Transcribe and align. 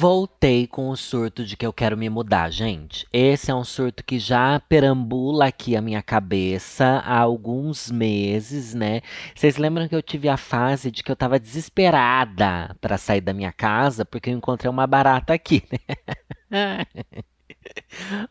Voltei 0.00 0.66
com 0.66 0.88
o 0.88 0.96
surto 0.96 1.44
de 1.44 1.58
que 1.58 1.66
eu 1.66 1.74
quero 1.74 1.94
me 1.94 2.08
mudar, 2.08 2.48
gente. 2.48 3.06
Esse 3.12 3.50
é 3.50 3.54
um 3.54 3.62
surto 3.62 4.02
que 4.02 4.18
já 4.18 4.58
perambula 4.58 5.44
aqui 5.44 5.76
a 5.76 5.82
minha 5.82 6.02
cabeça 6.02 7.02
há 7.04 7.18
alguns 7.18 7.90
meses, 7.90 8.72
né? 8.72 9.02
Vocês 9.34 9.58
lembram 9.58 9.86
que 9.86 9.94
eu 9.94 10.00
tive 10.00 10.30
a 10.30 10.38
fase 10.38 10.90
de 10.90 11.02
que 11.02 11.12
eu 11.12 11.16
tava 11.16 11.38
desesperada 11.38 12.74
para 12.80 12.96
sair 12.96 13.20
da 13.20 13.34
minha 13.34 13.52
casa 13.52 14.02
porque 14.02 14.30
eu 14.30 14.34
encontrei 14.34 14.70
uma 14.70 14.86
barata 14.86 15.34
aqui, 15.34 15.62
né? 15.70 16.86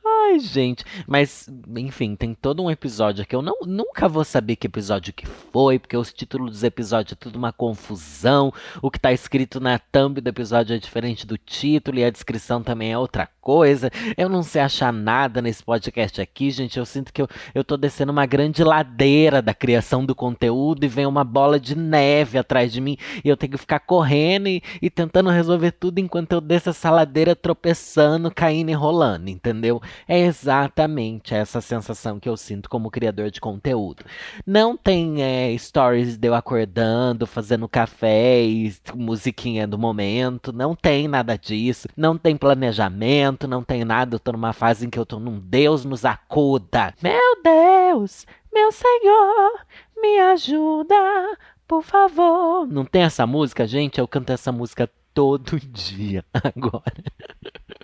Ai, 0.06 0.40
gente. 0.40 0.84
Mas, 1.08 1.50
enfim, 1.76 2.16
tem 2.16 2.34
todo 2.34 2.64
um 2.64 2.70
episódio 2.70 3.24
aqui. 3.24 3.36
Eu 3.36 3.42
não, 3.42 3.58
nunca 3.66 4.08
vou 4.08 4.24
saber 4.24 4.56
que 4.56 4.68
episódio 4.68 5.14
que 5.14 5.26
foi, 5.26 5.80
porque 5.80 5.98
os 5.98 6.14
títulos 6.14 6.52
dos 6.52 6.64
episódios 6.64 7.14
é 7.14 7.16
tudo 7.16 7.38
uma 7.38 7.52
confusão. 7.52 8.54
O 8.82 8.92
que 8.92 9.00
tá 9.00 9.12
escrito 9.12 9.60
na 9.60 9.80
thumb 9.80 10.22
do 10.22 10.28
episódio 10.28 10.76
é 10.76 10.80
diferente 10.80 11.26
do 11.26 11.38
título 11.38 12.00
e 12.00 12.06
a 12.06 12.10
descrição 12.10 12.62
também 12.62 12.92
é 12.92 12.98
outra 12.98 13.28
coisa. 13.42 13.90
Eu 14.16 14.30
não 14.30 14.44
sei 14.44 14.62
achar 14.62 14.94
nada 14.94 15.42
nesse 15.42 15.64
podcast 15.64 16.22
aqui, 16.22 16.52
gente. 16.52 16.78
Eu 16.78 16.86
sinto 16.86 17.12
que 17.12 17.22
eu, 17.22 17.28
eu 17.56 17.64
tô 17.64 17.78
descendo 17.78 18.12
uma 18.12 18.26
grande 18.26 18.64
ladeira 18.64 19.42
da 19.42 19.54
criação 19.54 20.06
do 20.06 20.14
conteúdo 20.14 20.84
e 20.84 20.88
vem 20.88 21.06
uma 21.06 21.24
bola 21.24 21.60
de 21.60 21.76
neve 21.76 22.38
atrás 22.38 22.72
de 22.72 22.80
mim 22.80 22.98
e 23.24 23.30
eu 23.30 23.36
tenho 23.36 23.54
que 23.54 23.58
ficar 23.58 23.80
correndo 23.80 24.48
e, 24.48 24.62
e 24.82 24.90
tentando 24.90 25.30
resolver 25.30 25.72
tudo 25.72 26.00
enquanto 26.00 26.34
eu 26.34 26.42
desço 26.42 26.70
essa 26.70 26.92
ladeira 26.92 27.36
tropeçando, 27.36 28.32
caindo 28.32 28.70
e 28.70 28.74
rolando, 28.74 29.30
entendeu? 29.40 29.82
É 30.08 30.20
exatamente 30.20 31.34
essa 31.34 31.62
sensação 31.62 32.20
que 32.20 32.28
eu 32.28 32.36
sinto 32.36 32.70
como 32.70 32.92
criador 32.92 33.32
de 33.32 33.40
conteúdo. 33.40 34.04
Não 34.46 34.76
tem 34.76 35.24
é, 35.24 35.58
stories 35.58 36.18
de 36.18 36.28
eu 36.28 36.36
acordando, 36.36 37.26
fazendo 37.26 37.68
café 37.68 38.44
e 38.44 38.74
musiquinha 38.94 39.66
do 39.66 39.78
momento. 39.78 40.52
Não 40.52 40.76
tem 40.76 41.08
nada 41.08 41.38
disso. 41.38 41.88
Não 41.96 42.18
tem 42.18 42.36
planejamento, 42.36 43.48
não 43.48 43.64
tem 43.64 43.84
nada. 43.86 44.16
Eu 44.16 44.20
tô 44.20 44.34
numa 44.34 44.54
fase 44.54 44.86
em 44.86 44.90
que 44.90 45.00
eu 45.00 45.06
tô 45.06 45.20
num 45.20 45.40
Deus 45.40 45.86
nos 45.86 46.04
acuda. 46.06 46.94
Meu 47.02 47.42
Deus, 47.42 48.26
meu 48.54 48.72
Senhor, 48.72 49.66
me 49.98 50.20
ajuda, 50.20 50.96
por 51.68 51.82
favor. 51.82 52.68
Não 52.68 52.84
tem 52.84 53.04
essa 53.04 53.26
música, 53.26 53.66
gente? 53.66 54.00
Eu 54.00 54.08
canto 54.08 54.32
essa 54.32 54.52
música 54.52 54.90
todo 55.20 55.60
dia 55.68 56.24
agora. 56.34 57.04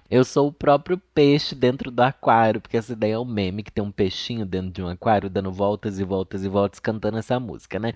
Eu 0.09 0.23
sou 0.23 0.47
o 0.47 0.53
próprio 0.53 0.97
peixe 0.97 1.53
dentro 1.53 1.91
do 1.91 1.99
aquário, 1.99 2.61
porque 2.61 2.77
essa 2.77 2.93
ideia 2.93 3.15
é 3.15 3.19
um 3.19 3.25
meme 3.25 3.61
que 3.61 3.71
tem 3.71 3.83
um 3.83 3.91
peixinho 3.91 4.45
dentro 4.45 4.71
de 4.71 4.81
um 4.81 4.87
aquário 4.87 5.29
dando 5.29 5.51
voltas 5.51 5.99
e 5.99 6.05
voltas 6.05 6.45
e 6.45 6.47
voltas 6.47 6.79
cantando 6.79 7.17
essa 7.17 7.37
música, 7.37 7.77
né? 7.77 7.91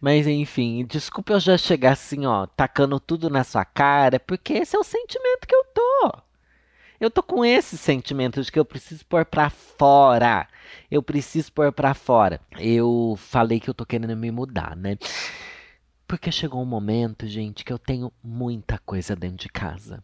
Mas 0.00 0.28
enfim, 0.28 0.86
desculpa 0.88 1.32
eu 1.32 1.40
já 1.40 1.58
chegar 1.58 1.94
assim, 1.94 2.24
ó, 2.24 2.46
tacando 2.46 3.00
tudo 3.00 3.28
na 3.28 3.42
sua 3.42 3.64
cara, 3.64 4.20
porque 4.20 4.52
esse 4.52 4.76
é 4.76 4.78
o 4.78 4.84
sentimento 4.84 5.48
que 5.48 5.56
eu 5.56 5.64
tô. 5.74 6.12
Eu 7.00 7.10
tô 7.10 7.20
com 7.20 7.44
esse 7.44 7.76
sentimento 7.76 8.40
de 8.40 8.52
que 8.52 8.58
eu 8.60 8.64
preciso 8.64 9.04
pôr 9.06 9.24
pra 9.24 9.50
fora. 9.50 10.46
Eu 10.88 11.02
preciso 11.02 11.52
pôr 11.52 11.72
pra 11.72 11.94
fora. 11.94 12.40
Eu 12.56 13.16
falei 13.18 13.58
que 13.58 13.68
eu 13.68 13.74
tô 13.74 13.84
querendo 13.84 14.16
me 14.16 14.30
mudar, 14.30 14.76
né? 14.76 14.96
Porque 16.06 16.30
chegou 16.30 16.62
um 16.62 16.66
momento, 16.66 17.26
gente, 17.26 17.64
que 17.64 17.72
eu 17.72 17.78
tenho 17.78 18.12
muita 18.22 18.78
coisa 18.78 19.16
dentro 19.16 19.38
de 19.38 19.48
casa 19.48 20.02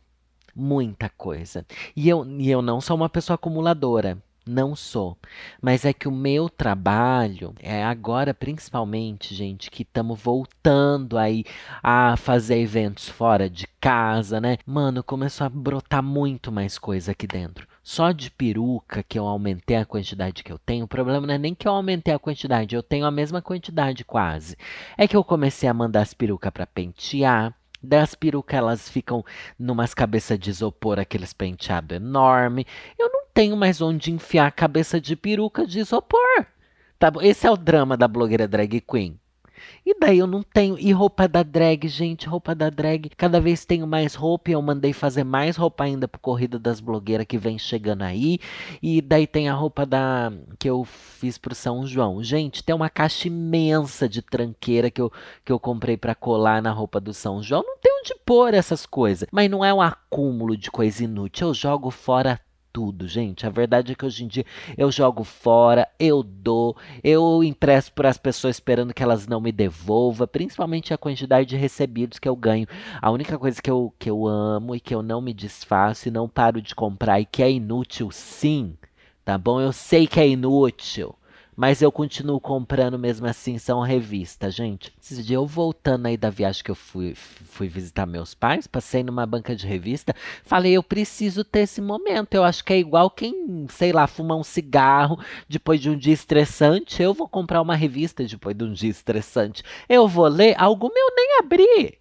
muita 0.54 1.08
coisa. 1.08 1.64
E 1.96 2.08
eu, 2.08 2.24
e 2.38 2.50
eu 2.50 2.62
não 2.62 2.80
sou 2.80 2.96
uma 2.96 3.08
pessoa 3.08 3.34
acumuladora. 3.34 4.18
Não 4.46 4.75
sou. 4.75 5.16
Mas 5.60 5.84
é 5.84 5.92
que 5.92 6.08
o 6.08 6.12
meu 6.12 6.48
trabalho 6.48 7.54
é 7.60 7.84
agora, 7.84 8.32
principalmente, 8.34 9.34
gente, 9.34 9.70
que 9.70 9.82
estamos 9.82 10.19
voltando 10.20 11.19
aí 11.19 11.44
a 11.82 12.16
fazer 12.16 12.58
eventos 12.58 13.08
fora 13.08 13.48
de 13.50 13.66
casa, 13.80 14.41
né? 14.41 14.56
Mano, 14.66 15.04
começou 15.04 15.46
a 15.46 15.50
brotar 15.50 16.02
muito 16.02 16.50
mais 16.50 16.78
coisa 16.78 17.12
aqui 17.12 17.26
dentro. 17.26 17.69
Só 17.92 18.12
de 18.12 18.30
peruca 18.30 19.02
que 19.02 19.18
eu 19.18 19.26
aumentei 19.26 19.76
a 19.76 19.84
quantidade 19.84 20.44
que 20.44 20.52
eu 20.52 20.60
tenho, 20.60 20.84
o 20.84 20.88
problema 20.88 21.26
não 21.26 21.34
é 21.34 21.38
nem 21.38 21.56
que 21.56 21.66
eu 21.66 21.72
aumentei 21.72 22.14
a 22.14 22.20
quantidade, 22.20 22.76
eu 22.76 22.84
tenho 22.84 23.04
a 23.04 23.10
mesma 23.10 23.42
quantidade 23.42 24.04
quase. 24.04 24.56
É 24.96 25.08
que 25.08 25.16
eu 25.16 25.24
comecei 25.24 25.68
a 25.68 25.74
mandar 25.74 26.02
as 26.02 26.14
perucas 26.14 26.52
para 26.52 26.68
pentear, 26.68 27.52
das 27.82 28.14
perucas 28.14 28.56
elas 28.56 28.88
ficam 28.88 29.24
numas 29.58 29.92
cabeças 29.92 30.38
de 30.38 30.50
isopor, 30.50 31.00
aqueles 31.00 31.32
penteados 31.32 31.96
enorme. 31.96 32.64
Eu 32.96 33.10
não 33.10 33.24
tenho 33.34 33.56
mais 33.56 33.80
onde 33.80 34.12
enfiar 34.12 34.46
a 34.46 34.52
cabeça 34.52 35.00
de 35.00 35.16
peruca 35.16 35.66
de 35.66 35.80
isopor. 35.80 36.46
Tá, 36.96 37.10
esse 37.22 37.44
é 37.44 37.50
o 37.50 37.56
drama 37.56 37.96
da 37.96 38.06
blogueira 38.06 38.46
drag 38.46 38.80
queen. 38.82 39.18
E 39.84 39.98
daí 39.98 40.19
eu 40.19 40.26
não 40.26 40.43
tenho. 40.43 40.78
E 40.78 40.93
roupa 40.93 41.26
da 41.26 41.43
drag, 41.43 41.88
gente, 41.88 42.28
roupa 42.28 42.54
da 42.54 42.71
drag. 42.71 43.10
Cada 43.16 43.41
vez 43.41 43.65
tenho 43.65 43.87
mais 43.87 44.15
roupa 44.15 44.50
e 44.50 44.54
eu 44.54 44.62
mandei 44.62 44.93
fazer 44.93 45.25
mais 45.25 45.56
roupa 45.56 45.84
ainda 45.84 46.06
pro 46.06 46.21
Corrida 46.21 46.59
das 46.59 46.81
Blogueiras 46.81 47.26
que 47.26 47.38
vem 47.38 47.59
chegando 47.59 48.03
aí. 48.03 48.38
E 48.82 49.00
daí 49.00 49.26
tem 49.26 49.49
a 49.49 49.54
roupa 49.54 49.84
da 49.87 50.32
que 50.59 50.69
eu 50.69 50.84
fiz 50.84 51.38
pro 51.38 51.54
São 51.54 51.87
João. 51.87 52.22
Gente, 52.22 52.62
tem 52.62 52.75
uma 52.75 52.91
caixa 52.91 53.28
imensa 53.28 54.09
de 54.09 54.22
tranqueira 54.22 54.91
que 54.91 55.00
eu, 55.00 55.12
que 55.44 55.53
eu 55.53 55.59
comprei 55.59 55.97
para 55.97 56.15
colar 56.15 56.62
na 56.62 56.70
roupa 56.70 57.00
do 57.00 57.12
São 57.12 57.43
João. 57.43 57.62
Não 57.62 57.78
tem 57.78 57.93
onde 58.00 58.15
pôr 58.25 58.54
essas 58.54 58.87
coisas. 58.87 59.28
Mas 59.31 59.50
não 59.50 59.65
é 59.65 59.72
um 59.72 59.81
acúmulo 59.81 60.56
de 60.56 60.70
coisa 60.70 61.04
inútil. 61.04 61.49
Eu 61.49 61.54
jogo 61.54 61.91
fora 61.91 62.41
tudo, 62.72 63.06
gente. 63.06 63.47
A 63.47 63.50
verdade 63.50 63.92
é 63.92 63.94
que 63.94 64.04
hoje 64.04 64.25
em 64.25 64.28
dia 64.28 64.44
eu 64.76 64.91
jogo 64.91 65.25
fora, 65.25 65.88
eu 65.98 66.22
dou, 66.22 66.76
eu 67.03 67.42
empresto 67.44 67.92
para 67.92 68.08
as 68.08 68.19
pessoas 68.19 68.56
esperando 68.56 68.94
que 68.94 69.03
elas 69.03 69.26
não 69.26 69.41
me 69.41 69.53
devolvam, 69.53 70.26
principalmente 70.26 70.94
a 70.94 70.98
quantidade 70.98 71.48
de 71.48 71.56
recebidos 71.56 72.19
que 72.19 72.28
eu 72.28 72.36
ganho. 72.36 72.66
A 73.00 73.10
única 73.10 73.38
coisa 73.38 73.60
que 73.60 73.70
eu, 73.70 73.92
que 73.98 74.10
eu 74.10 74.26
amo 74.26 74.75
e 74.75 74.81
que 74.81 74.94
eu 74.94 75.03
não 75.03 75.20
me 75.20 75.32
desfaço 75.34 76.08
e 76.08 76.10
não 76.10 76.28
paro 76.28 76.60
de 76.60 76.75
comprar 76.75 77.20
e 77.20 77.26
que 77.26 77.42
é 77.42 77.50
inútil, 77.50 78.10
sim, 78.10 78.76
tá 79.25 79.37
bom? 79.37 79.60
Eu 79.60 79.72
sei 79.72 80.06
que 80.06 80.20
é 80.20 80.28
inútil. 80.28 81.14
Mas 81.60 81.82
eu 81.82 81.93
continuo 81.93 82.41
comprando 82.41 82.98
mesmo 82.98 83.26
assim, 83.26 83.59
são 83.59 83.82
revistas, 83.82 84.54
gente. 84.54 84.91
Esses 84.98 85.19
dias 85.19 85.37
eu 85.37 85.47
voltando 85.47 86.06
aí 86.06 86.16
da 86.16 86.31
viagem 86.31 86.65
que 86.65 86.71
eu 86.71 86.75
fui, 86.75 87.15
fui 87.15 87.69
visitar 87.69 88.06
meus 88.06 88.32
pais, 88.32 88.66
passei 88.66 89.03
numa 89.03 89.26
banca 89.26 89.54
de 89.54 89.66
revista, 89.66 90.15
falei, 90.43 90.72
eu 90.72 90.82
preciso 90.82 91.44
ter 91.44 91.60
esse 91.60 91.82
momento. 91.82 92.32
Eu 92.32 92.44
acho 92.44 92.65
que 92.65 92.72
é 92.72 92.78
igual 92.78 93.10
quem, 93.10 93.66
sei 93.69 93.93
lá, 93.93 94.06
fuma 94.06 94.34
um 94.37 94.43
cigarro 94.43 95.19
depois 95.47 95.78
de 95.78 95.91
um 95.91 95.99
dia 95.99 96.15
estressante. 96.15 97.03
Eu 97.03 97.12
vou 97.12 97.28
comprar 97.28 97.60
uma 97.60 97.76
revista 97.76 98.25
depois 98.25 98.56
de 98.56 98.65
um 98.65 98.72
dia 98.72 98.91
estressante. 98.91 99.62
Eu 99.87 100.09
vou 100.09 100.28
ler, 100.28 100.54
algo 100.59 100.91
meu 100.91 101.15
nem 101.15 101.41
abri. 101.41 102.00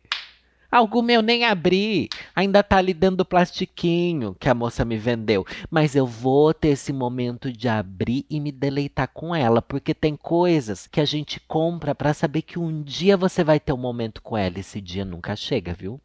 Algo 0.72 1.02
meu 1.02 1.22
nem 1.22 1.46
abri, 1.46 2.10
ainda 2.36 2.62
tá 2.62 2.78
ali 2.78 2.94
dentro 2.94 3.18
do 3.18 3.26
plastiquinho 3.26 4.36
que 4.40 4.48
a 4.48 4.54
moça 4.54 4.86
me 4.86 4.98
vendeu. 4.98 5.46
Mas 5.70 5.96
eu 5.96 6.06
vou 6.06 6.54
ter 6.54 6.70
esse 6.70 6.94
momento 6.94 7.52
de 7.52 7.68
abrir 7.68 8.26
e 8.30 8.40
me 8.40 8.52
deleitar 8.52 9.10
com 9.12 9.34
ela, 9.34 9.62
porque 9.62 9.94
tem 9.96 10.16
coisas 10.16 10.86
que 10.86 11.02
a 11.02 11.06
gente 11.06 11.40
compra 11.40 11.96
para 11.96 12.14
saber 12.14 12.44
que 12.44 12.60
um 12.60 12.84
dia 12.84 13.18
você 13.18 13.44
vai 13.44 13.60
ter 13.60 13.74
um 13.74 13.78
momento 13.78 14.22
com 14.22 14.38
ela. 14.38 14.60
Esse 14.60 14.80
dia 14.80 15.04
nunca 15.04 15.36
chega, 15.36 15.74
viu? 15.74 16.00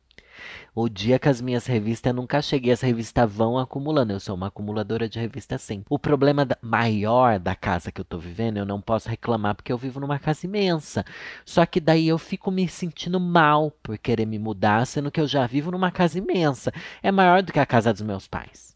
O 0.75 0.89
dia 0.89 1.19
que 1.19 1.29
as 1.29 1.41
minhas 1.41 1.67
revistas 1.67 2.15
nunca 2.15 2.43
cheguei, 2.43 2.73
as 2.73 2.81
revistas 2.81 3.31
vão 3.31 3.59
acumulando. 3.59 4.13
Eu 4.13 4.21
sou 4.21 4.35
uma 4.35 4.49
acumuladora 4.49 5.09
de 5.09 5.19
revistas 5.19 5.63
sim. 5.63 5.85
O 5.89 5.99
problema 5.99 6.47
maior 6.61 7.39
da 7.39 7.55
casa 7.55 7.93
que 7.93 8.01
eu 8.01 8.05
tô 8.05 8.19
vivendo, 8.19 8.57
eu 8.57 8.67
não 8.67 8.81
posso 8.81 9.09
reclamar 9.09 9.55
porque 9.55 9.73
eu 9.73 9.79
vivo 9.79 10.01
numa 10.01 10.19
casa 10.19 10.47
imensa. 10.47 11.05
Só 11.45 11.65
que 11.65 11.81
daí 11.81 12.09
eu 12.09 12.19
fico 12.19 12.51
me 12.51 12.67
sentindo 12.69 13.21
mal 13.21 13.71
por 13.83 13.97
querer 13.99 14.27
me 14.27 14.39
mudar, 14.39 14.87
sendo 14.87 15.11
que 15.11 15.21
eu 15.21 15.27
já 15.27 15.47
vivo 15.47 15.71
numa 15.71 15.91
casa 15.91 16.19
imensa. 16.19 16.73
É 17.03 17.13
maior 17.13 17.43
do 17.43 17.53
que 17.53 17.61
a 17.61 17.67
casa 17.67 17.93
dos 17.93 18.03
meus 18.03 18.27
pais. 18.27 18.75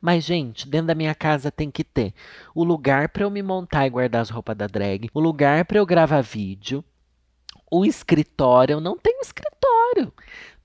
Mas, 0.00 0.24
gente, 0.24 0.68
dentro 0.68 0.88
da 0.88 0.94
minha 0.94 1.14
casa 1.14 1.50
tem 1.50 1.70
que 1.70 1.82
ter 1.82 2.14
o 2.54 2.62
lugar 2.62 3.08
para 3.08 3.24
eu 3.24 3.30
me 3.30 3.42
montar 3.42 3.86
e 3.86 3.90
guardar 3.90 4.22
as 4.22 4.30
roupas 4.30 4.56
da 4.56 4.66
drag, 4.66 5.10
o 5.12 5.20
lugar 5.20 5.64
para 5.64 5.78
eu 5.78 5.86
gravar 5.86 6.20
vídeo, 6.20 6.84
o 7.70 7.84
escritório. 7.84 8.74
Eu 8.74 8.80
não 8.80 8.96
tenho 8.96 9.20
escritório 9.20 10.12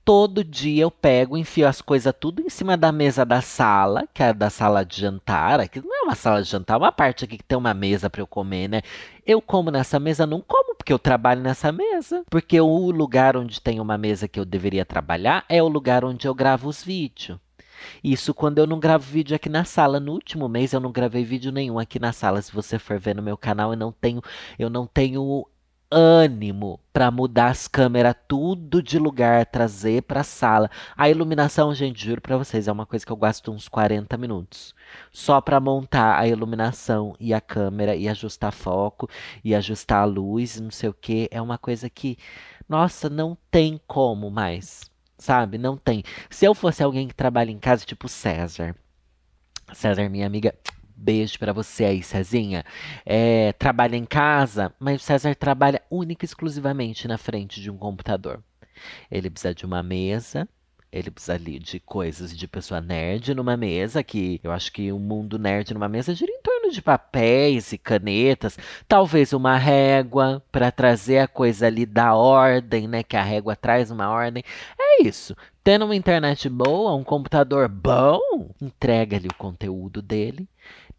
todo 0.03 0.43
dia 0.43 0.83
eu 0.83 0.91
pego, 0.91 1.37
enfio 1.37 1.67
as 1.67 1.81
coisas 1.81 2.13
tudo 2.19 2.41
em 2.41 2.49
cima 2.49 2.75
da 2.75 2.91
mesa 2.91 3.25
da 3.25 3.41
sala, 3.41 4.07
que 4.13 4.23
é 4.23 4.33
da 4.33 4.49
sala 4.49 4.83
de 4.83 4.99
jantar. 4.99 5.59
Aqui 5.59 5.81
não 5.81 5.95
é 5.95 6.01
uma 6.03 6.15
sala 6.15 6.41
de 6.41 6.49
jantar, 6.49 6.75
é 6.75 6.77
uma 6.77 6.91
parte 6.91 7.25
aqui 7.25 7.37
que 7.37 7.43
tem 7.43 7.57
uma 7.57 7.73
mesa 7.73 8.09
para 8.09 8.21
eu 8.21 8.27
comer, 8.27 8.67
né? 8.67 8.81
Eu 9.25 9.41
como 9.41 9.71
nessa 9.71 9.99
mesa, 9.99 10.25
não 10.25 10.41
como 10.41 10.75
porque 10.75 10.91
eu 10.91 10.99
trabalho 10.99 11.41
nessa 11.41 11.71
mesa. 11.71 12.23
Porque 12.29 12.59
o 12.59 12.91
lugar 12.91 13.37
onde 13.37 13.61
tem 13.61 13.79
uma 13.79 13.97
mesa 13.97 14.27
que 14.27 14.39
eu 14.39 14.45
deveria 14.45 14.83
trabalhar 14.83 15.45
é 15.47 15.61
o 15.61 15.67
lugar 15.67 16.03
onde 16.03 16.27
eu 16.27 16.33
gravo 16.33 16.67
os 16.67 16.83
vídeos. 16.83 17.39
Isso 18.03 18.33
quando 18.33 18.59
eu 18.59 18.67
não 18.67 18.79
gravo 18.79 19.03
vídeo 19.03 19.35
aqui 19.35 19.49
na 19.49 19.63
sala. 19.63 19.99
No 19.99 20.13
último 20.13 20.47
mês 20.47 20.73
eu 20.73 20.79
não 20.79 20.91
gravei 20.91 21.23
vídeo 21.23 21.51
nenhum 21.51 21.79
aqui 21.79 21.99
na 21.99 22.11
sala. 22.11 22.41
Se 22.41 22.51
você 22.51 22.79
for 22.79 22.99
ver 22.99 23.15
no 23.15 23.21
meu 23.21 23.37
canal, 23.37 23.71
eu 23.71 23.77
não 23.77 23.91
tenho, 23.91 24.21
eu 24.57 24.69
não 24.69 24.87
tenho 24.87 25.47
ânimo 25.91 26.79
para 26.93 27.11
mudar 27.11 27.47
as 27.47 27.67
câmeras 27.67 28.15
tudo 28.27 28.81
de 28.81 28.97
lugar, 28.97 29.45
trazer 29.45 30.03
para 30.03 30.21
a 30.21 30.23
sala. 30.23 30.69
A 30.95 31.09
iluminação, 31.09 31.73
gente, 31.75 32.05
juro 32.05 32.21
para 32.21 32.37
vocês, 32.37 32.67
é 32.67 32.71
uma 32.71 32.85
coisa 32.85 33.05
que 33.05 33.11
eu 33.11 33.17
gasto 33.17 33.51
uns 33.51 33.67
40 33.67 34.17
minutos 34.17 34.73
só 35.11 35.41
para 35.41 35.59
montar 35.59 36.17
a 36.17 36.27
iluminação 36.27 37.15
e 37.19 37.33
a 37.33 37.41
câmera 37.41 37.95
e 37.95 38.07
ajustar 38.07 38.51
foco 38.51 39.09
e 39.43 39.53
ajustar 39.53 40.01
a 40.01 40.05
luz, 40.05 40.59
não 40.59 40.71
sei 40.71 40.89
o 40.89 40.93
que. 40.93 41.27
É 41.31 41.41
uma 41.41 41.57
coisa 41.57 41.89
que, 41.89 42.17
nossa, 42.67 43.09
não 43.09 43.37
tem 43.49 43.79
como 43.85 44.29
mais, 44.29 44.89
sabe? 45.17 45.57
Não 45.57 45.77
tem. 45.77 46.03
Se 46.29 46.45
eu 46.45 46.53
fosse 46.53 46.83
alguém 46.83 47.07
que 47.07 47.15
trabalha 47.15 47.51
em 47.51 47.59
casa, 47.59 47.85
tipo 47.85 48.07
César, 48.07 48.75
César, 49.73 50.09
minha 50.09 50.27
amiga, 50.27 50.53
Beijo 51.01 51.39
para 51.39 51.51
você 51.51 51.85
aí, 51.85 52.03
Cezinha. 52.03 52.63
É, 53.03 53.53
trabalha 53.53 53.95
em 53.95 54.05
casa, 54.05 54.71
mas 54.79 55.01
o 55.01 55.03
César 55.03 55.33
trabalha 55.33 55.81
única 55.89 56.23
e 56.23 56.27
exclusivamente 56.27 57.07
na 57.07 57.17
frente 57.17 57.59
de 57.59 57.71
um 57.71 57.77
computador. 57.77 58.39
Ele 59.09 59.27
precisa 59.27 59.55
de 59.55 59.65
uma 59.65 59.81
mesa, 59.81 60.47
ele 60.91 61.09
precisa 61.09 61.33
ali 61.33 61.57
de 61.57 61.79
coisas 61.79 62.37
de 62.37 62.47
pessoa 62.47 62.79
nerd 62.79 63.33
numa 63.33 63.57
mesa, 63.57 64.03
que 64.03 64.39
eu 64.43 64.51
acho 64.51 64.71
que 64.71 64.91
o 64.91 64.99
mundo 64.99 65.39
nerd 65.39 65.73
numa 65.73 65.89
mesa 65.89 66.13
gira 66.13 66.31
em 66.31 66.41
torno 66.43 66.69
de 66.69 66.83
papéis 66.83 67.71
e 67.73 67.79
canetas, 67.79 68.59
talvez 68.87 69.33
uma 69.33 69.57
régua 69.57 70.43
para 70.51 70.69
trazer 70.71 71.17
a 71.17 71.27
coisa 71.27 71.65
ali 71.65 71.85
da 71.85 72.13
ordem, 72.13 72.87
né? 72.87 73.01
Que 73.01 73.17
a 73.17 73.23
régua 73.23 73.55
traz 73.55 73.89
uma 73.89 74.07
ordem. 74.09 74.43
É 74.79 75.01
isso. 75.01 75.35
Tendo 75.63 75.85
uma 75.85 75.95
internet 75.95 76.47
boa, 76.47 76.93
um 76.93 77.03
computador 77.03 77.67
bom, 77.67 78.51
entrega-lhe 78.61 79.27
o 79.27 79.35
conteúdo 79.35 80.01
dele 80.01 80.47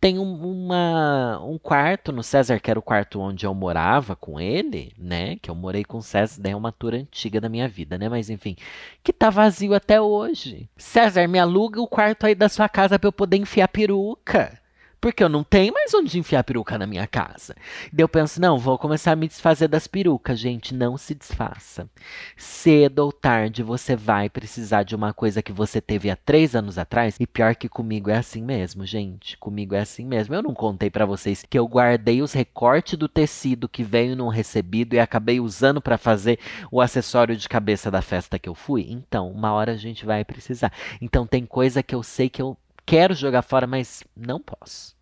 tem 0.03 0.19
um, 0.19 0.35
uma, 0.35 1.41
um 1.45 1.57
quarto 1.57 2.11
no 2.11 2.25
César, 2.25 2.59
que 2.59 2.69
era 2.69 2.77
o 2.77 2.83
quarto 2.83 3.21
onde 3.21 3.47
eu 3.47 3.55
morava 3.55 4.17
com 4.17 4.41
ele, 4.41 4.93
né? 4.99 5.37
Que 5.37 5.49
eu 5.49 5.55
morei 5.55 5.85
com 5.85 5.99
o 5.99 6.03
César, 6.03 6.43
daí 6.43 6.51
é 6.51 6.57
uma 6.57 6.73
tour 6.73 6.93
antiga 6.93 7.41
da 7.41 7.49
minha 7.49 7.69
vida, 7.69 7.97
né? 7.97 8.09
Mas 8.09 8.29
enfim, 8.29 8.57
que 9.01 9.13
tá 9.13 9.31
vazio 9.31 9.73
até 9.75 10.01
hoje. 10.01 10.69
César, 10.77 11.29
me 11.29 11.39
aluga 11.39 11.81
o 11.81 11.87
quarto 11.87 12.27
aí 12.27 12.35
da 12.35 12.49
sua 12.49 12.69
casa 12.69 12.99
pra 12.99 13.07
eu 13.07 13.13
poder 13.13 13.37
enfiar 13.37 13.69
peruca. 13.69 14.61
Porque 15.03 15.25
eu 15.25 15.29
não 15.29 15.43
tenho 15.43 15.75
mais 15.75 15.93
onde 15.93 16.17
enfiar 16.17 16.45
peruca 16.45 16.79
na 16.79 16.87
minha 16.87 17.09
casa. 17.09 17.57
Daí 17.93 18.05
eu 18.05 18.09
penso, 18.09 18.41
não, 18.41 18.57
vou 18.57 18.79
começar 18.79 19.11
a 19.11 19.17
me 19.17 19.27
desfazer 19.27 19.67
das 19.67 19.89
perucas. 19.89 20.39
Gente, 20.39 20.73
não 20.73 20.97
se 20.97 21.13
desfaça. 21.13 21.91
Cedo 22.37 23.01
ou 23.01 23.11
tarde 23.11 23.65
você 23.65 23.97
vai 23.97 24.31
precisar 24.31 24.85
de 24.85 24.95
uma 24.95 25.13
coisa 25.13 25.43
que 25.43 25.51
você 25.51 25.81
teve 25.81 26.09
há 26.09 26.15
três 26.15 26.55
anos 26.55 26.79
atrás. 26.79 27.17
E 27.19 27.27
pior 27.27 27.57
que 27.57 27.69
comigo 27.69 28.11
é 28.11 28.17
assim 28.17 28.41
mesmo, 28.41 28.87
gente. 28.87 29.37
Comigo 29.39 29.75
é 29.75 29.81
assim 29.81 30.07
mesmo. 30.07 30.37
Eu 30.37 30.43
não 30.43 30.55
contei 30.55 30.89
para 30.89 31.05
vocês 31.05 31.45
que 31.51 31.59
eu 31.59 31.67
guardei 31.67 32.23
os 32.23 32.33
recortes 32.33 32.97
do 32.97 33.09
tecido 33.09 33.69
que 33.69 33.83
veio 33.83 34.15
num 34.15 34.29
recebido 34.29 34.95
e 34.95 35.01
acabei 35.01 35.41
usando 35.41 35.83
para 35.83 35.99
fazer 35.99 36.39
o 36.71 36.81
acessório 36.81 37.37
de 37.37 37.49
cabeça 37.49 37.91
da 37.91 38.03
festa 38.03 38.39
que 38.39 38.49
eu 38.49 38.55
fui. 38.55 38.87
Então, 38.89 39.33
uma 39.33 39.53
hora 39.53 39.73
a 39.73 39.77
gente 39.77 40.07
vai 40.07 40.25
precisar. 40.25 40.73
Então, 41.01 41.27
tem 41.27 41.45
coisa 41.45 41.83
que 41.83 41.93
eu 41.93 42.05
sei 42.05 42.31
que 42.31 42.41
eu 42.41 42.57
quero 42.87 43.15
jogar 43.15 43.43
fora, 43.43 43.67
mas 43.67 44.05
não 44.17 44.41
posso. 44.41 44.97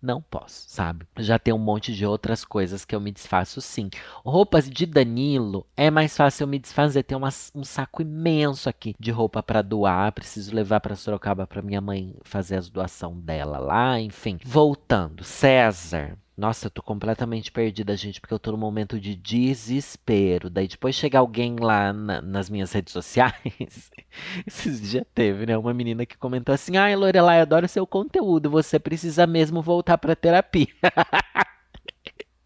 Não 0.00 0.20
posso, 0.20 0.66
sabe? 0.68 1.06
Já 1.18 1.38
tem 1.38 1.54
um 1.54 1.58
monte 1.58 1.92
de 1.92 2.04
outras 2.04 2.44
coisas 2.44 2.84
que 2.84 2.94
eu 2.94 3.00
me 3.00 3.10
desfaço 3.10 3.60
sim. 3.60 3.88
Roupas 4.24 4.68
de 4.68 4.84
Danilo 4.84 5.66
é 5.76 5.90
mais 5.90 6.16
fácil 6.16 6.44
eu 6.44 6.48
me 6.48 6.58
desfazer. 6.58 7.02
Tem 7.02 7.16
uma, 7.16 7.30
um 7.54 7.64
saco 7.64 8.02
imenso 8.02 8.68
aqui 8.68 8.94
de 9.00 9.10
roupa 9.10 9.42
para 9.42 9.62
doar. 9.62 10.12
Preciso 10.12 10.54
levar 10.54 10.80
para 10.80 10.94
Sorocaba 10.94 11.46
para 11.46 11.62
minha 11.62 11.80
mãe 11.80 12.14
fazer 12.22 12.56
as 12.56 12.68
doação 12.68 13.18
dela 13.18 13.58
lá. 13.58 13.98
Enfim, 13.98 14.38
voltando. 14.44 15.24
César, 15.24 16.16
nossa, 16.36 16.66
eu 16.66 16.70
tô 16.70 16.82
completamente 16.82 17.50
perdida, 17.50 17.96
gente, 17.96 18.20
porque 18.20 18.34
eu 18.34 18.38
tô 18.38 18.52
num 18.52 18.58
momento 18.58 19.00
de 19.00 19.16
desespero. 19.16 20.50
Daí 20.50 20.68
depois 20.68 20.94
chega 20.94 21.18
alguém 21.18 21.56
lá 21.58 21.94
na, 21.94 22.20
nas 22.20 22.50
minhas 22.50 22.70
redes 22.72 22.92
sociais. 22.92 23.90
Esses 24.46 24.82
dias 24.82 25.06
teve, 25.14 25.46
né? 25.46 25.56
Uma 25.56 25.72
menina 25.72 26.04
que 26.04 26.18
comentou 26.18 26.54
assim: 26.54 26.76
Ai, 26.76 26.94
Lorelai, 26.94 27.40
adoro 27.40 27.66
seu 27.66 27.86
conteúdo. 27.86 28.50
Você 28.50 28.78
precisa 28.78 29.26
mesmo 29.26 29.62
voltar 29.62 29.96
pra 29.96 30.14
terapia. 30.14 30.66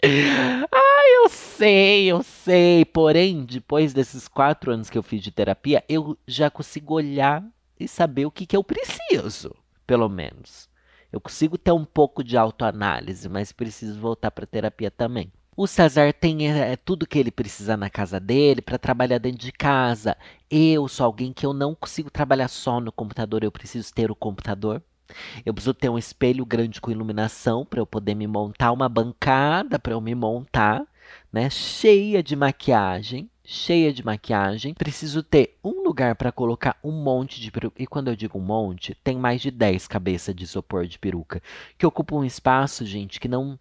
Ai, 0.02 1.16
eu 1.16 1.28
sei, 1.28 2.06
eu 2.06 2.22
sei. 2.22 2.84
Porém, 2.84 3.44
depois 3.44 3.93
desses 3.93 4.28
quatro 4.28 4.70
anos 4.70 4.88
que 4.88 4.96
eu 4.96 5.02
fiz 5.02 5.20
de 5.20 5.32
terapia, 5.32 5.84
eu 5.88 6.16
já 6.28 6.48
consigo 6.48 6.94
olhar 6.94 7.44
e 7.78 7.88
saber 7.88 8.25
o 8.25 8.31
que, 8.31 8.46
que 8.46 8.56
eu 8.56 8.62
preciso, 8.62 9.52
pelo 9.84 10.08
menos. 10.08 10.69
Eu 11.12 11.20
consigo 11.20 11.58
ter 11.58 11.72
um 11.72 11.84
pouco 11.84 12.22
de 12.22 12.36
autoanálise, 12.36 13.28
mas 13.28 13.52
preciso 13.52 13.98
voltar 13.98 14.30
para 14.30 14.46
terapia 14.46 14.90
também. 14.90 15.32
O 15.56 15.66
César 15.66 16.12
tem 16.12 16.48
é, 16.48 16.76
tudo 16.76 17.06
que 17.06 17.18
ele 17.18 17.30
precisa 17.30 17.76
na 17.76 17.90
casa 17.90 18.18
dele 18.18 18.62
para 18.62 18.78
trabalhar 18.78 19.18
dentro 19.18 19.40
de 19.40 19.52
casa. 19.52 20.16
Eu 20.50 20.88
sou 20.88 21.04
alguém 21.04 21.32
que 21.32 21.44
eu 21.44 21.52
não 21.52 21.74
consigo 21.74 22.10
trabalhar 22.10 22.48
só 22.48 22.80
no 22.80 22.90
computador, 22.90 23.44
eu 23.44 23.52
preciso 23.52 23.92
ter 23.92 24.10
o 24.10 24.16
computador. 24.16 24.82
Eu 25.44 25.52
preciso 25.52 25.74
ter 25.74 25.88
um 25.88 25.98
espelho 25.98 26.46
grande 26.46 26.80
com 26.80 26.90
iluminação 26.90 27.64
para 27.64 27.80
eu 27.80 27.86
poder 27.86 28.14
me 28.14 28.26
montar 28.26 28.72
uma 28.72 28.88
bancada 28.88 29.78
para 29.78 29.92
eu 29.92 30.00
me 30.00 30.14
montar, 30.14 30.84
né, 31.32 31.50
cheia 31.50 32.22
de 32.22 32.36
maquiagem 32.36 33.30
cheia 33.50 33.93
de 33.93 34.05
maquiagem. 34.05 34.73
Preciso 34.73 35.25
ter 35.25 35.58
um 35.62 35.82
lugar 35.82 36.14
para 36.14 36.31
colocar 36.31 36.79
um 36.85 36.93
monte 36.93 37.41
de 37.41 37.50
peruca. 37.50 37.82
E 37.82 37.87
quando 37.87 38.06
eu 38.06 38.14
digo 38.14 38.38
um 38.38 38.43
monte, 38.43 38.94
tem 39.02 39.19
mais 39.19 39.43
de 39.43 39.50
10 39.50 39.88
cabeças 39.88 40.32
de 40.32 40.44
isopor 40.44 40.87
de 40.87 41.00
peruca. 41.00 41.43
Que 41.76 41.85
ocupa 41.85 42.14
um 42.14 42.25
espaço, 42.25 42.87
gente, 42.87 43.19
que 43.19 43.26
não, 43.26 43.58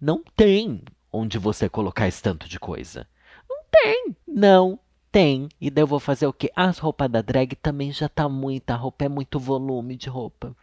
não 0.00 0.24
tem 0.34 0.82
onde 1.12 1.38
você 1.38 1.68
colocar 1.68 2.08
esse 2.08 2.20
tanto 2.20 2.48
de 2.48 2.58
coisa. 2.58 3.06
Não 3.48 3.62
tem, 3.70 4.16
não 4.26 4.80
tem. 5.12 5.48
E 5.60 5.70
daí 5.70 5.82
eu 5.82 5.86
vou 5.86 6.00
fazer 6.00 6.26
o 6.26 6.32
quê? 6.32 6.50
As 6.56 6.78
roupas 6.78 7.08
da 7.08 7.22
drag 7.22 7.54
também 7.54 7.92
já 7.92 8.08
tá 8.08 8.28
muita 8.28 8.74
roupa, 8.74 9.04
é 9.04 9.08
muito 9.08 9.38
volume 9.38 9.94
de 9.94 10.08
roupa. 10.08 10.56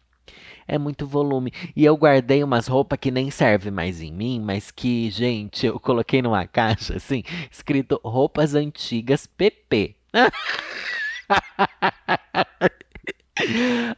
É 0.68 0.78
muito 0.78 1.08
volume. 1.08 1.52
E 1.76 1.86
eu 1.86 1.96
guardei 1.96 2.44
umas 2.44 2.68
roupas 2.68 3.00
que 3.00 3.10
nem 3.10 3.32
servem 3.32 3.72
mais 3.72 4.02
em 4.02 4.12
mim, 4.12 4.40
mas 4.40 4.70
que, 4.70 5.10
gente, 5.10 5.66
eu 5.66 5.80
coloquei 5.80 6.22
numa 6.22 6.46
caixa 6.46 6.98
assim, 6.98 7.24
escrito 7.52 8.00
roupas 8.04 8.54
antigas 8.54 9.26
PP. 9.26 9.96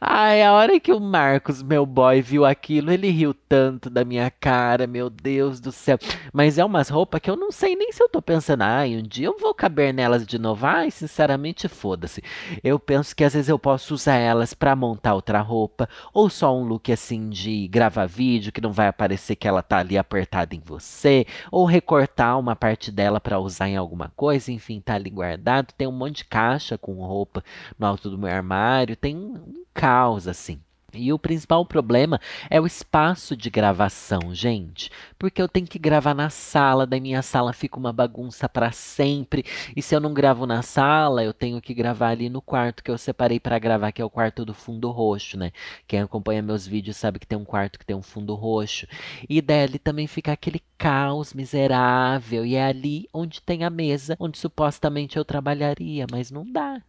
Ai, 0.00 0.42
a 0.42 0.52
hora 0.52 0.78
que 0.78 0.92
o 0.92 1.00
Marcos, 1.00 1.62
meu 1.62 1.86
boy, 1.86 2.20
viu 2.20 2.44
aquilo, 2.44 2.92
ele 2.92 3.10
riu 3.10 3.32
tanto 3.32 3.88
da 3.88 4.04
minha 4.04 4.30
cara, 4.30 4.86
meu 4.86 5.08
Deus 5.08 5.60
do 5.60 5.72
céu. 5.72 5.98
Mas 6.32 6.58
é 6.58 6.64
umas 6.64 6.88
roupas 6.88 7.20
que 7.20 7.30
eu 7.30 7.36
não 7.36 7.50
sei 7.50 7.74
nem 7.74 7.90
se 7.92 8.02
eu 8.02 8.08
tô 8.08 8.20
pensando, 8.20 8.62
ai, 8.62 8.96
um 8.96 9.02
dia 9.02 9.26
eu 9.26 9.38
vou 9.38 9.54
caber 9.54 9.94
nelas 9.94 10.26
de 10.26 10.38
novo. 10.38 10.66
Ai, 10.66 10.90
sinceramente, 10.90 11.68
foda-se. 11.68 12.22
Eu 12.62 12.78
penso 12.78 13.14
que 13.16 13.24
às 13.24 13.32
vezes 13.32 13.48
eu 13.48 13.58
posso 13.58 13.94
usar 13.94 14.16
elas 14.16 14.52
para 14.52 14.76
montar 14.76 15.14
outra 15.14 15.40
roupa, 15.40 15.88
ou 16.12 16.28
só 16.28 16.54
um 16.54 16.64
look 16.64 16.92
assim 16.92 17.30
de 17.30 17.66
gravar 17.68 18.06
vídeo, 18.06 18.52
que 18.52 18.60
não 18.60 18.72
vai 18.72 18.88
aparecer 18.88 19.36
que 19.36 19.48
ela 19.48 19.62
tá 19.62 19.78
ali 19.78 19.96
apertada 19.96 20.54
em 20.54 20.62
você, 20.64 21.26
ou 21.50 21.64
recortar 21.64 22.38
uma 22.38 22.54
parte 22.54 22.90
dela 22.90 23.20
para 23.20 23.38
usar 23.38 23.68
em 23.68 23.76
alguma 23.76 24.12
coisa, 24.14 24.52
enfim, 24.52 24.80
tá 24.80 24.94
ali 24.94 25.10
guardado. 25.10 25.72
Tem 25.76 25.86
um 25.86 25.92
monte 25.92 26.18
de 26.18 26.24
caixa 26.26 26.76
com 26.76 26.92
roupa 26.94 27.42
no 27.78 27.86
alto 27.86 28.10
do 28.10 28.18
meu 28.18 28.30
armário, 28.30 28.96
tem 28.96 29.29
um 29.38 29.64
caos 29.74 30.26
assim. 30.26 30.60
E 30.92 31.12
o 31.12 31.18
principal 31.18 31.64
problema 31.64 32.20
é 32.48 32.60
o 32.60 32.66
espaço 32.66 33.36
de 33.36 33.48
gravação, 33.48 34.34
gente. 34.34 34.90
Porque 35.18 35.40
eu 35.40 35.48
tenho 35.48 35.66
que 35.66 35.78
gravar 35.78 36.14
na 36.14 36.30
sala, 36.30 36.86
da 36.86 36.98
minha 36.98 37.22
sala 37.22 37.52
fica 37.52 37.78
uma 37.78 37.92
bagunça 37.92 38.48
para 38.48 38.72
sempre. 38.72 39.44
E 39.76 39.82
se 39.82 39.94
eu 39.94 40.00
não 40.00 40.12
gravo 40.12 40.46
na 40.46 40.62
sala, 40.62 41.22
eu 41.22 41.32
tenho 41.32 41.60
que 41.60 41.74
gravar 41.74 42.08
ali 42.08 42.28
no 42.28 42.42
quarto 42.42 42.82
que 42.82 42.90
eu 42.90 42.98
separei 42.98 43.38
para 43.38 43.58
gravar, 43.58 43.92
que 43.92 44.02
é 44.02 44.04
o 44.04 44.10
quarto 44.10 44.44
do 44.44 44.54
fundo 44.54 44.90
roxo, 44.90 45.38
né? 45.38 45.52
Quem 45.86 46.00
acompanha 46.00 46.42
meus 46.42 46.66
vídeos 46.66 46.96
sabe 46.96 47.18
que 47.18 47.26
tem 47.26 47.38
um 47.38 47.44
quarto 47.44 47.78
que 47.78 47.86
tem 47.86 47.96
um 47.96 48.02
fundo 48.02 48.34
roxo. 48.34 48.86
E 49.28 49.40
dali 49.40 49.78
também 49.78 50.06
fica 50.06 50.32
aquele 50.32 50.60
caos 50.76 51.32
miserável. 51.34 52.44
E 52.44 52.56
é 52.56 52.64
ali 52.64 53.08
onde 53.12 53.40
tem 53.40 53.64
a 53.64 53.70
mesa, 53.70 54.16
onde 54.18 54.38
supostamente 54.38 55.16
eu 55.16 55.24
trabalharia, 55.24 56.06
mas 56.10 56.30
não 56.30 56.50
dá. 56.50 56.82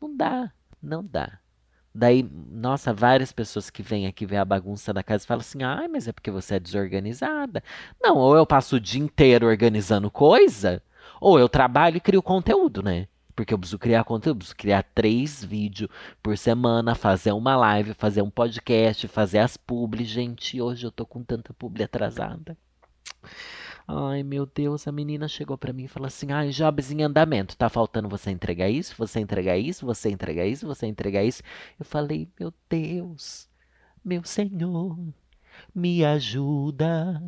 Não 0.00 0.16
dá 0.16 0.50
não 0.82 1.04
dá. 1.04 1.39
Daí, 1.94 2.22
nossa, 2.50 2.92
várias 2.92 3.32
pessoas 3.32 3.68
que 3.68 3.82
vêm 3.82 4.06
aqui 4.06 4.24
ver 4.24 4.36
a 4.36 4.44
bagunça 4.44 4.92
da 4.92 5.02
casa 5.02 5.26
falam 5.26 5.40
assim: 5.40 5.62
ai, 5.62 5.88
mas 5.88 6.06
é 6.06 6.12
porque 6.12 6.30
você 6.30 6.54
é 6.54 6.60
desorganizada. 6.60 7.62
Não, 8.00 8.16
ou 8.16 8.36
eu 8.36 8.46
passo 8.46 8.76
o 8.76 8.80
dia 8.80 9.02
inteiro 9.02 9.46
organizando 9.46 10.10
coisa, 10.10 10.82
ou 11.20 11.38
eu 11.38 11.48
trabalho 11.48 11.96
e 11.96 12.00
crio 12.00 12.22
conteúdo, 12.22 12.82
né? 12.82 13.08
Porque 13.34 13.54
eu 13.54 13.58
preciso 13.58 13.78
criar 13.78 14.04
conteúdo, 14.04 14.38
preciso 14.38 14.56
criar 14.56 14.84
três 14.94 15.42
vídeos 15.42 15.90
por 16.22 16.36
semana, 16.36 16.94
fazer 16.94 17.32
uma 17.32 17.56
live, 17.56 17.94
fazer 17.94 18.22
um 18.22 18.30
podcast, 18.30 19.08
fazer 19.08 19.38
as 19.38 19.56
publi. 19.56 20.04
Gente, 20.04 20.60
hoje 20.60 20.86
eu 20.86 20.92
tô 20.92 21.06
com 21.06 21.24
tanta 21.24 21.52
publi 21.54 21.82
atrasada. 21.82 22.56
Ai, 23.92 24.22
meu 24.22 24.46
Deus, 24.46 24.86
a 24.86 24.92
menina 24.92 25.26
chegou 25.26 25.58
para 25.58 25.72
mim 25.72 25.84
e 25.84 25.88
falou 25.88 26.06
assim: 26.06 26.30
"Ai, 26.30 26.50
jobs 26.50 26.90
em 26.92 27.02
andamento, 27.02 27.56
tá 27.56 27.68
faltando 27.68 28.08
você 28.08 28.30
entregar 28.30 28.68
isso, 28.70 28.94
você 28.96 29.18
entregar 29.20 29.56
isso, 29.58 29.84
você 29.84 30.08
entregar 30.10 30.46
isso, 30.46 30.64
você 30.66 30.86
entregar 30.86 31.24
isso". 31.24 31.42
Eu 31.78 31.84
falei: 31.84 32.28
"Meu 32.38 32.52
Deus, 32.68 33.48
meu 34.04 34.22
Senhor, 34.24 34.96
me 35.74 36.04
ajuda, 36.04 37.22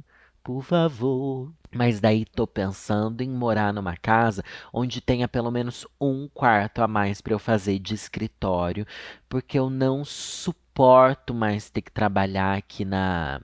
por 0.45 0.63
favor. 0.63 1.53
Mas 1.75 2.01
daí 2.01 2.25
tô 2.25 2.47
pensando 2.47 3.23
em 3.23 3.31
morar 3.31 3.73
numa 3.73 3.97
casa 3.97 4.45
onde 4.73 5.01
tenha 5.01 5.27
pelo 5.29 5.51
menos 5.51 5.87
um 6.01 6.29
quarto 6.29 6.83
a 6.83 6.89
mais 6.89 7.21
para 7.21 7.33
eu 7.35 7.39
fazer 7.41 7.79
de 7.81 7.95
escritório, 7.95 8.87
porque 9.29 9.59
eu 9.59 9.71
não 9.71 10.05
suporto 10.05 10.62
mais 11.35 11.71
ter 11.71 11.83
que 11.83 11.91
trabalhar 11.91 12.57
aqui 12.57 12.85
na 12.85 13.41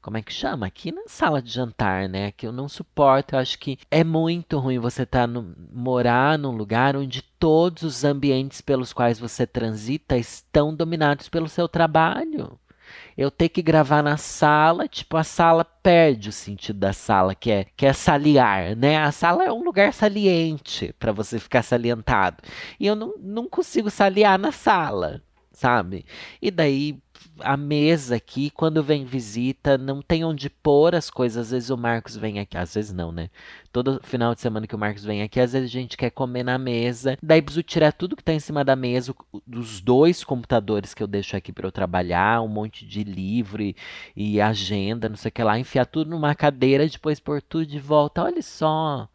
como 0.00 0.16
é 0.16 0.22
que 0.22 0.32
chama? 0.32 0.66
Aqui 0.66 0.90
na 0.90 1.04
sala 1.06 1.40
de 1.40 1.50
jantar, 1.50 2.08
né? 2.08 2.32
Que 2.32 2.46
eu 2.46 2.52
não 2.52 2.68
suporto. 2.68 3.34
Eu 3.34 3.38
acho 3.38 3.58
que 3.58 3.78
é 3.90 4.02
muito 4.02 4.58
ruim 4.58 4.78
você 4.78 5.06
tá 5.06 5.26
no, 5.26 5.54
morar 5.72 6.38
num 6.38 6.50
lugar 6.50 6.96
onde 6.96 7.22
todos 7.38 7.82
os 7.84 8.04
ambientes 8.04 8.60
pelos 8.60 8.92
quais 8.92 9.18
você 9.18 9.46
transita 9.46 10.16
estão 10.16 10.74
dominados 10.74 11.28
pelo 11.28 11.48
seu 11.48 11.68
trabalho 11.68 12.58
eu 13.16 13.30
ter 13.30 13.48
que 13.48 13.62
gravar 13.62 14.02
na 14.02 14.16
sala, 14.16 14.88
tipo, 14.88 15.16
a 15.16 15.24
sala 15.24 15.64
perde 15.64 16.28
o 16.28 16.32
sentido 16.32 16.78
da 16.78 16.92
sala, 16.92 17.34
que 17.34 17.50
é, 17.50 17.66
que 17.76 17.86
é 17.86 17.92
saliar, 17.92 18.76
né? 18.76 18.98
A 18.98 19.12
sala 19.12 19.44
é 19.44 19.52
um 19.52 19.62
lugar 19.62 19.92
saliente 19.92 20.94
para 20.98 21.12
você 21.12 21.38
ficar 21.38 21.62
salientado. 21.62 22.42
E 22.78 22.86
eu 22.86 22.96
não, 22.96 23.14
não 23.18 23.48
consigo 23.48 23.90
saliar 23.90 24.38
na 24.38 24.52
sala, 24.52 25.22
sabe? 25.52 26.04
E 26.40 26.50
daí 26.50 26.98
a 27.40 27.56
mesa 27.56 28.16
aqui, 28.16 28.50
quando 28.50 28.82
vem 28.82 29.04
visita, 29.04 29.78
não 29.78 30.02
tem 30.02 30.24
onde 30.24 30.50
pôr 30.50 30.94
as 30.94 31.10
coisas. 31.10 31.46
Às 31.46 31.50
vezes 31.52 31.70
o 31.70 31.76
Marcos 31.76 32.16
vem 32.16 32.38
aqui, 32.38 32.56
às 32.56 32.74
vezes 32.74 32.92
não, 32.92 33.12
né? 33.12 33.30
Todo 33.72 34.00
final 34.02 34.34
de 34.34 34.40
semana 34.40 34.66
que 34.66 34.74
o 34.74 34.78
Marcos 34.78 35.04
vem 35.04 35.22
aqui, 35.22 35.40
às 35.40 35.52
vezes 35.52 35.68
a 35.68 35.72
gente 35.72 35.96
quer 35.96 36.10
comer 36.10 36.42
na 36.42 36.58
mesa. 36.58 37.16
Daí 37.22 37.40
preciso 37.40 37.62
tirar 37.62 37.92
tudo 37.92 38.16
que 38.16 38.24
tá 38.24 38.32
em 38.32 38.40
cima 38.40 38.64
da 38.64 38.76
mesa, 38.76 39.14
dos 39.46 39.80
dois 39.80 40.24
computadores 40.24 40.94
que 40.94 41.02
eu 41.02 41.06
deixo 41.06 41.36
aqui 41.36 41.52
para 41.52 41.66
eu 41.66 41.72
trabalhar, 41.72 42.42
um 42.42 42.48
monte 42.48 42.86
de 42.86 43.04
livro 43.04 43.62
e, 43.62 43.76
e 44.16 44.40
agenda, 44.40 45.08
não 45.08 45.16
sei 45.16 45.28
o 45.28 45.32
que 45.32 45.42
lá, 45.42 45.58
enfiar 45.58 45.86
tudo 45.86 46.10
numa 46.10 46.34
cadeira 46.34 46.84
e 46.84 46.90
depois 46.90 47.20
pôr 47.20 47.40
tudo 47.42 47.66
de 47.66 47.78
volta. 47.78 48.22
Olha 48.22 48.42
só. 48.42 49.08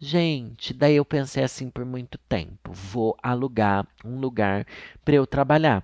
Gente, 0.00 0.72
daí 0.72 0.94
eu 0.94 1.04
pensei 1.04 1.42
assim 1.42 1.68
por 1.68 1.84
muito 1.84 2.18
tempo, 2.28 2.72
vou 2.72 3.16
alugar 3.20 3.84
um 4.04 4.20
lugar 4.20 4.64
para 5.04 5.16
eu 5.16 5.26
trabalhar 5.26 5.82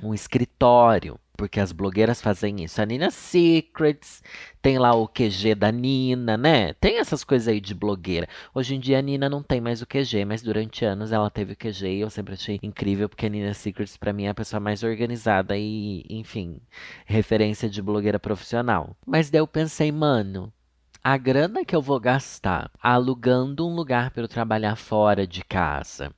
um 0.00 0.14
escritório, 0.14 1.18
porque 1.36 1.58
as 1.58 1.72
blogueiras 1.72 2.22
fazem 2.22 2.62
isso. 2.62 2.80
A 2.80 2.86
Nina 2.86 3.10
Secrets, 3.10 4.22
tem 4.62 4.78
lá 4.78 4.94
o 4.94 5.08
QG 5.08 5.56
da 5.56 5.72
Nina, 5.72 6.36
né? 6.36 6.74
Tem 6.74 6.98
essas 6.98 7.24
coisas 7.24 7.48
aí 7.48 7.60
de 7.60 7.74
blogueira. 7.74 8.28
Hoje 8.54 8.76
em 8.76 8.80
dia 8.80 9.00
a 9.00 9.02
Nina 9.02 9.28
não 9.28 9.42
tem 9.42 9.60
mais 9.60 9.82
o 9.82 9.86
QG, 9.86 10.24
mas 10.24 10.40
durante 10.40 10.84
anos 10.84 11.10
ela 11.10 11.28
teve 11.28 11.54
o 11.54 11.56
QG 11.56 11.88
e 11.88 12.00
eu 12.00 12.10
sempre 12.10 12.34
achei 12.34 12.60
incrível, 12.62 13.08
porque 13.08 13.26
a 13.26 13.28
Nina 13.28 13.52
Secrets 13.52 13.96
para 13.96 14.12
mim 14.12 14.26
é 14.26 14.28
a 14.28 14.34
pessoa 14.34 14.60
mais 14.60 14.84
organizada 14.84 15.56
e, 15.58 16.04
enfim, 16.08 16.60
referência 17.04 17.68
de 17.68 17.82
blogueira 17.82 18.20
profissional. 18.20 18.96
Mas 19.04 19.28
daí 19.28 19.40
eu 19.40 19.48
pensei, 19.48 19.90
mano, 19.90 20.52
a 21.04 21.16
grana 21.18 21.64
que 21.64 21.76
eu 21.76 21.82
vou 21.82 22.00
gastar 22.00 22.70
alugando 22.82 23.68
um 23.68 23.74
lugar 23.74 24.10
para 24.10 24.22
eu 24.22 24.28
trabalhar 24.28 24.74
fora 24.74 25.26
de 25.26 25.44
casa 25.44 26.10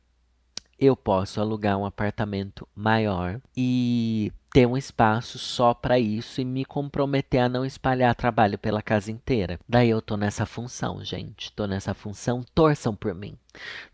eu 0.78 0.94
posso 0.94 1.40
alugar 1.40 1.76
um 1.78 1.86
apartamento 1.86 2.68
maior 2.74 3.40
e 3.56 4.32
ter 4.52 4.66
um 4.66 4.76
espaço 4.76 5.38
só 5.38 5.72
para 5.72 5.98
isso 5.98 6.40
e 6.40 6.44
me 6.44 6.64
comprometer 6.64 7.40
a 7.40 7.48
não 7.48 7.64
espalhar 7.64 8.14
trabalho 8.14 8.58
pela 8.58 8.82
casa 8.82 9.10
inteira. 9.10 9.58
Daí 9.68 9.88
eu 9.88 10.02
tô 10.02 10.16
nessa 10.16 10.44
função, 10.44 11.02
gente. 11.02 11.52
Tô 11.52 11.66
nessa 11.66 11.94
função. 11.94 12.44
Torçam 12.54 12.94
por 12.94 13.14
mim. 13.14 13.36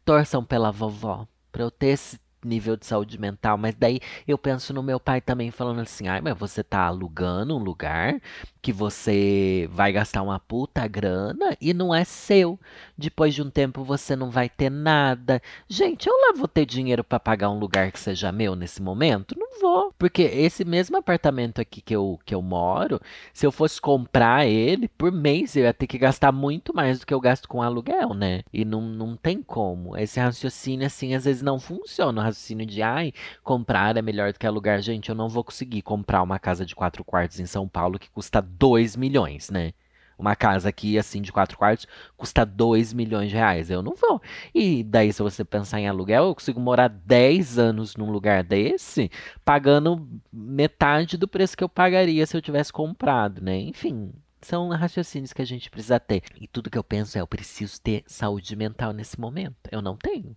Torçam 0.04 0.44
pela 0.44 0.72
vovó. 0.72 1.26
Pra 1.50 1.62
eu 1.62 1.70
ter 1.70 1.88
esse 1.88 2.18
nível 2.44 2.76
de 2.76 2.84
saúde 2.86 3.18
mental, 3.18 3.56
mas 3.56 3.74
daí 3.76 4.00
eu 4.26 4.36
penso 4.36 4.74
no 4.74 4.82
meu 4.82 4.98
pai 4.98 5.20
também 5.20 5.50
falando 5.50 5.80
assim: 5.80 6.08
ai, 6.08 6.20
mas 6.20 6.36
você 6.36 6.62
tá 6.64 6.80
alugando 6.80 7.56
um 7.56 7.62
lugar 7.62 8.20
que 8.62 8.72
você 8.72 9.68
vai 9.72 9.92
gastar 9.92 10.22
uma 10.22 10.38
puta 10.38 10.86
grana 10.86 11.56
e 11.60 11.74
não 11.74 11.92
é 11.92 12.04
seu. 12.04 12.58
Depois 12.96 13.34
de 13.34 13.42
um 13.42 13.50
tempo 13.50 13.82
você 13.82 14.14
não 14.14 14.30
vai 14.30 14.48
ter 14.48 14.70
nada. 14.70 15.42
Gente, 15.68 16.08
eu 16.08 16.14
lá 16.14 16.32
vou 16.36 16.46
ter 16.46 16.64
dinheiro 16.64 17.02
para 17.02 17.18
pagar 17.18 17.50
um 17.50 17.58
lugar 17.58 17.90
que 17.90 17.98
seja 17.98 18.30
meu 18.30 18.54
nesse 18.54 18.80
momento? 18.80 19.34
Não 19.36 19.60
vou. 19.60 19.92
Porque 19.98 20.22
esse 20.22 20.64
mesmo 20.64 20.96
apartamento 20.96 21.60
aqui 21.60 21.80
que 21.80 21.94
eu, 21.94 22.20
que 22.24 22.32
eu 22.32 22.40
moro, 22.40 23.00
se 23.32 23.44
eu 23.44 23.50
fosse 23.50 23.80
comprar 23.80 24.46
ele 24.46 24.86
por 24.86 25.10
mês, 25.10 25.56
eu 25.56 25.64
ia 25.64 25.74
ter 25.74 25.88
que 25.88 25.98
gastar 25.98 26.30
muito 26.30 26.72
mais 26.72 27.00
do 27.00 27.06
que 27.06 27.12
eu 27.12 27.20
gasto 27.20 27.48
com 27.48 27.62
aluguel, 27.62 28.14
né? 28.14 28.42
E 28.52 28.64
não, 28.64 28.80
não 28.80 29.16
tem 29.16 29.42
como. 29.42 29.96
Esse 29.96 30.20
raciocínio, 30.20 30.86
assim, 30.86 31.14
às 31.14 31.24
vezes 31.24 31.42
não 31.42 31.58
funciona. 31.58 32.20
O 32.20 32.24
raciocínio 32.24 32.64
de, 32.64 32.80
ai, 32.80 33.12
comprar 33.42 33.96
é 33.96 34.02
melhor 34.02 34.32
do 34.32 34.38
que 34.38 34.46
alugar. 34.46 34.80
Gente, 34.80 35.08
eu 35.08 35.16
não 35.16 35.28
vou 35.28 35.42
conseguir 35.42 35.82
comprar 35.82 36.22
uma 36.22 36.38
casa 36.38 36.64
de 36.64 36.76
quatro 36.76 37.02
quartos 37.02 37.40
em 37.40 37.46
São 37.46 37.66
Paulo 37.66 37.98
que 37.98 38.08
custa 38.08 38.40
2 38.58 38.96
milhões, 38.96 39.50
né? 39.50 39.72
Uma 40.18 40.36
casa 40.36 40.68
aqui, 40.68 40.98
assim, 40.98 41.20
de 41.20 41.32
quatro 41.32 41.58
quartos, 41.58 41.86
custa 42.16 42.44
2 42.44 42.92
milhões 42.92 43.30
de 43.30 43.34
reais. 43.34 43.70
Eu 43.70 43.82
não 43.82 43.94
vou. 43.96 44.22
E 44.54 44.84
daí, 44.84 45.12
se 45.12 45.22
você 45.22 45.44
pensar 45.44 45.80
em 45.80 45.88
aluguel, 45.88 46.26
eu 46.26 46.34
consigo 46.34 46.60
morar 46.60 46.88
10 46.88 47.58
anos 47.58 47.96
num 47.96 48.10
lugar 48.10 48.44
desse, 48.44 49.10
pagando 49.44 50.08
metade 50.32 51.16
do 51.16 51.26
preço 51.26 51.56
que 51.56 51.64
eu 51.64 51.68
pagaria 51.68 52.24
se 52.24 52.36
eu 52.36 52.42
tivesse 52.42 52.72
comprado, 52.72 53.42
né? 53.42 53.58
Enfim, 53.58 54.12
são 54.40 54.68
raciocínios 54.68 55.32
que 55.32 55.42
a 55.42 55.46
gente 55.46 55.70
precisa 55.70 55.98
ter. 55.98 56.22
E 56.40 56.46
tudo 56.46 56.70
que 56.70 56.78
eu 56.78 56.84
penso 56.84 57.16
é, 57.16 57.20
eu 57.20 57.26
preciso 57.26 57.80
ter 57.80 58.04
saúde 58.06 58.54
mental 58.54 58.92
nesse 58.92 59.18
momento. 59.18 59.56
Eu 59.70 59.80
não 59.80 59.96
tenho. 59.96 60.36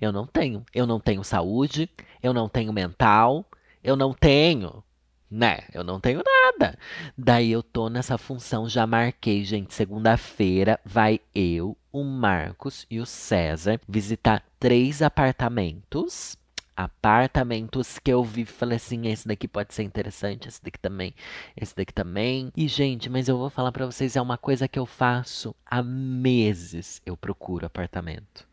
Eu 0.00 0.12
não 0.12 0.26
tenho. 0.26 0.64
Eu 0.74 0.86
não 0.86 1.00
tenho 1.00 1.22
saúde, 1.24 1.88
eu 2.22 2.32
não 2.32 2.48
tenho 2.48 2.72
mental, 2.72 3.44
eu 3.82 3.96
não 3.96 4.12
tenho 4.12 4.82
né? 5.30 5.60
Eu 5.72 5.82
não 5.82 6.00
tenho 6.00 6.22
nada. 6.24 6.78
Daí 7.16 7.50
eu 7.50 7.62
tô 7.62 7.88
nessa 7.88 8.16
função, 8.18 8.68
já 8.68 8.86
marquei, 8.86 9.44
gente. 9.44 9.74
Segunda-feira 9.74 10.78
vai 10.84 11.20
eu, 11.34 11.76
o 11.92 12.04
Marcos 12.04 12.86
e 12.90 13.00
o 13.00 13.06
César 13.06 13.80
visitar 13.88 14.44
três 14.58 15.02
apartamentos. 15.02 16.36
Apartamentos 16.76 18.00
que 18.00 18.12
eu 18.12 18.24
vi, 18.24 18.44
falei 18.44 18.76
assim, 18.76 19.06
esse 19.06 19.28
daqui 19.28 19.46
pode 19.46 19.72
ser 19.72 19.84
interessante, 19.84 20.48
esse 20.48 20.60
daqui 20.60 20.78
também, 20.78 21.14
esse 21.56 21.74
daqui 21.74 21.92
também. 21.92 22.50
E 22.56 22.66
gente, 22.66 23.08
mas 23.08 23.28
eu 23.28 23.38
vou 23.38 23.48
falar 23.48 23.70
para 23.70 23.86
vocês, 23.86 24.16
é 24.16 24.20
uma 24.20 24.36
coisa 24.36 24.66
que 24.66 24.78
eu 24.78 24.84
faço 24.84 25.54
há 25.64 25.82
meses. 25.84 27.00
Eu 27.06 27.16
procuro 27.16 27.64
apartamento 27.64 28.44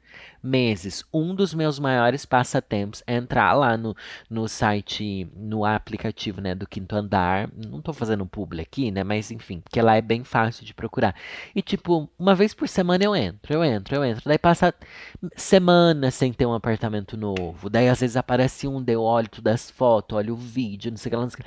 meses. 0.42 1.04
Um 1.14 1.36
dos 1.36 1.54
meus 1.54 1.80
maiores 1.80 2.26
passatempos 2.26 3.04
é 3.06 3.16
entrar 3.16 3.54
lá 3.54 3.78
no, 3.78 3.96
no 4.30 4.48
site, 4.48 5.28
no 5.36 5.66
aplicativo, 5.66 6.42
né, 6.42 6.56
do 6.56 6.68
Quinto 6.68 6.96
Andar. 6.96 7.50
Não 7.56 7.82
tô 7.82 7.94
fazendo 7.94 8.26
publi 8.26 8.62
aqui, 8.62 8.92
né, 8.92 9.04
mas 9.04 9.32
enfim, 9.32 9.62
que 9.70 9.82
lá 9.82 9.96
é 9.98 10.02
bem 10.02 10.24
fácil 10.24 10.66
de 10.66 10.74
procurar. 10.74 11.16
E 11.56 11.62
tipo, 11.62 12.10
uma 12.18 12.36
vez 12.36 12.54
por 12.54 12.68
semana 12.68 13.04
eu 13.04 13.16
entro, 13.16 13.54
eu 13.54 13.64
entro, 13.64 13.96
eu 13.96 14.04
entro. 14.04 14.24
Daí 14.26 14.38
passa 14.38 14.74
semana 15.36 16.12
sem 16.12 16.34
ter 16.34 16.46
um 16.46 16.54
apartamento 16.54 17.18
novo. 17.18 17.70
Daí 17.70 17.88
às 17.90 18.00
vezes 18.00 18.18
aparece 18.18 18.68
um, 18.68 18.82
daí 18.82 18.96
eu 18.96 19.04
olho 19.04 19.30
todas 19.30 19.54
as 19.54 19.72
fotos, 19.72 20.18
olho 20.18 20.34
o 20.34 20.38
vídeo, 20.38 20.92
não 20.92 20.98
sei 20.98 21.10
o 21.10 21.12
que 21.12 21.16
lá. 21.16 21.46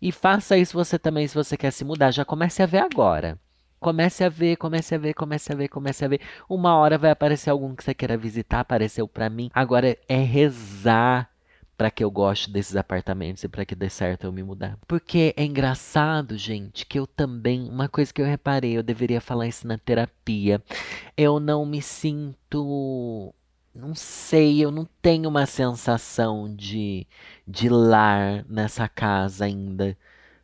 E 0.00 0.12
faça 0.12 0.56
isso 0.56 0.74
você 0.74 0.98
também 0.98 1.26
se 1.26 1.34
você 1.34 1.56
quer 1.56 1.70
se 1.70 1.84
mudar. 1.84 2.10
Já 2.10 2.24
comece 2.24 2.62
a 2.62 2.66
ver 2.66 2.78
agora. 2.78 3.38
Comece 3.78 4.24
a 4.24 4.28
ver, 4.28 4.56
comece 4.56 4.94
a 4.94 4.98
ver, 4.98 5.14
comece 5.14 5.52
a 5.52 5.56
ver, 5.56 5.68
comece 5.68 6.04
a 6.04 6.08
ver. 6.08 6.20
Uma 6.48 6.76
hora 6.76 6.98
vai 6.98 7.10
aparecer 7.10 7.50
algum 7.50 7.74
que 7.74 7.84
você 7.84 7.94
queira 7.94 8.16
visitar, 8.16 8.60
apareceu 8.60 9.06
para 9.06 9.28
mim. 9.28 9.50
Agora 9.54 9.96
é 10.08 10.16
rezar 10.16 11.30
para 11.76 11.90
que 11.90 12.02
eu 12.02 12.10
goste 12.10 12.50
desses 12.50 12.74
apartamentos 12.74 13.44
e 13.44 13.48
para 13.48 13.64
que 13.66 13.74
dê 13.74 13.90
certo 13.90 14.24
eu 14.24 14.32
me 14.32 14.42
mudar. 14.42 14.78
Porque 14.88 15.34
é 15.36 15.44
engraçado, 15.44 16.38
gente, 16.38 16.86
que 16.86 16.98
eu 16.98 17.06
também, 17.06 17.68
uma 17.68 17.88
coisa 17.88 18.12
que 18.12 18.22
eu 18.22 18.26
reparei, 18.26 18.78
eu 18.78 18.82
deveria 18.82 19.20
falar 19.20 19.46
isso 19.46 19.66
na 19.66 19.76
terapia. 19.76 20.62
Eu 21.16 21.38
não 21.38 21.66
me 21.66 21.82
sinto 21.82 23.34
não 23.76 23.94
sei, 23.94 24.64
eu 24.64 24.70
não 24.70 24.86
tenho 25.02 25.28
uma 25.28 25.44
sensação 25.44 26.52
de, 26.54 27.06
de 27.46 27.68
lar 27.68 28.44
nessa 28.48 28.88
casa 28.88 29.44
ainda. 29.44 29.96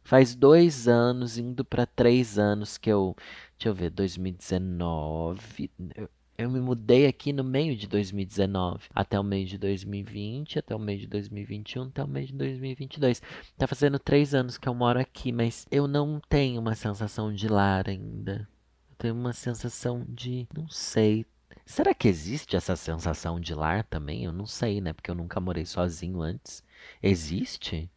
Faz 0.04 0.34
dois 0.34 0.88
anos, 0.88 1.38
indo 1.38 1.64
para 1.64 1.86
três 1.86 2.38
anos 2.38 2.76
que 2.76 2.90
eu. 2.90 3.16
Deixa 3.58 3.68
eu 3.68 3.74
ver, 3.74 3.90
2019. 3.90 5.70
Eu, 5.94 6.08
eu 6.36 6.50
me 6.50 6.60
mudei 6.60 7.06
aqui 7.06 7.32
no 7.32 7.44
meio 7.44 7.76
de 7.76 7.86
2019, 7.86 8.88
até 8.94 9.18
o 9.18 9.22
mês 9.22 9.48
de 9.48 9.58
2020, 9.58 10.58
até 10.58 10.74
o 10.74 10.78
mês 10.78 11.00
de 11.00 11.06
2021, 11.06 11.84
até 11.84 12.02
o 12.02 12.08
mês 12.08 12.28
de 12.28 12.34
2022. 12.34 13.22
Tá 13.56 13.66
fazendo 13.66 13.98
três 13.98 14.34
anos 14.34 14.58
que 14.58 14.68
eu 14.68 14.74
moro 14.74 14.98
aqui, 14.98 15.30
mas 15.30 15.66
eu 15.70 15.86
não 15.86 16.20
tenho 16.28 16.60
uma 16.60 16.74
sensação 16.74 17.32
de 17.32 17.48
lar 17.48 17.88
ainda. 17.88 18.48
Eu 18.90 18.96
tenho 18.96 19.14
uma 19.14 19.32
sensação 19.32 20.04
de. 20.08 20.48
Não 20.54 20.68
sei. 20.68 21.24
Será 21.64 21.94
que 21.94 22.08
existe 22.08 22.56
essa 22.56 22.74
sensação 22.74 23.38
de 23.38 23.54
lar 23.54 23.84
também? 23.84 24.24
Eu 24.24 24.32
não 24.32 24.46
sei, 24.46 24.80
né? 24.80 24.92
Porque 24.92 25.10
eu 25.10 25.14
nunca 25.14 25.40
morei 25.40 25.64
sozinho 25.64 26.20
antes. 26.22 26.64
Existe? 27.02 27.90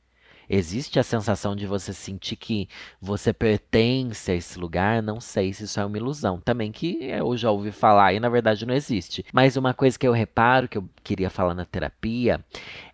Existe 0.50 1.00
a 1.00 1.04
sensação 1.04 1.56
de 1.56 1.66
você 1.66 1.94
sentir 1.94 2.36
que 2.36 2.68
você 3.02 3.34
pertence 3.34 4.32
a 4.32 4.36
esse 4.36 4.60
lugar? 4.60 5.02
Não 5.02 5.20
sei 5.20 5.54
se 5.54 5.64
isso 5.64 5.80
é 5.80 5.86
uma 5.86 5.98
ilusão. 5.98 6.40
Também 6.44 6.72
que 6.72 7.00
eu 7.04 7.36
já 7.36 7.52
ouvi 7.52 7.72
falar 7.72 8.14
e 8.14 8.20
na 8.20 8.30
verdade 8.30 8.66
não 8.66 8.74
existe. 8.74 9.26
Mas 9.34 9.58
uma 9.58 9.74
coisa 9.74 9.98
que 9.98 10.08
eu 10.08 10.12
reparo, 10.12 10.68
que 10.68 10.78
eu 10.78 10.88
queria 11.04 11.30
falar 11.30 11.54
na 11.54 11.66
terapia, 11.66 12.44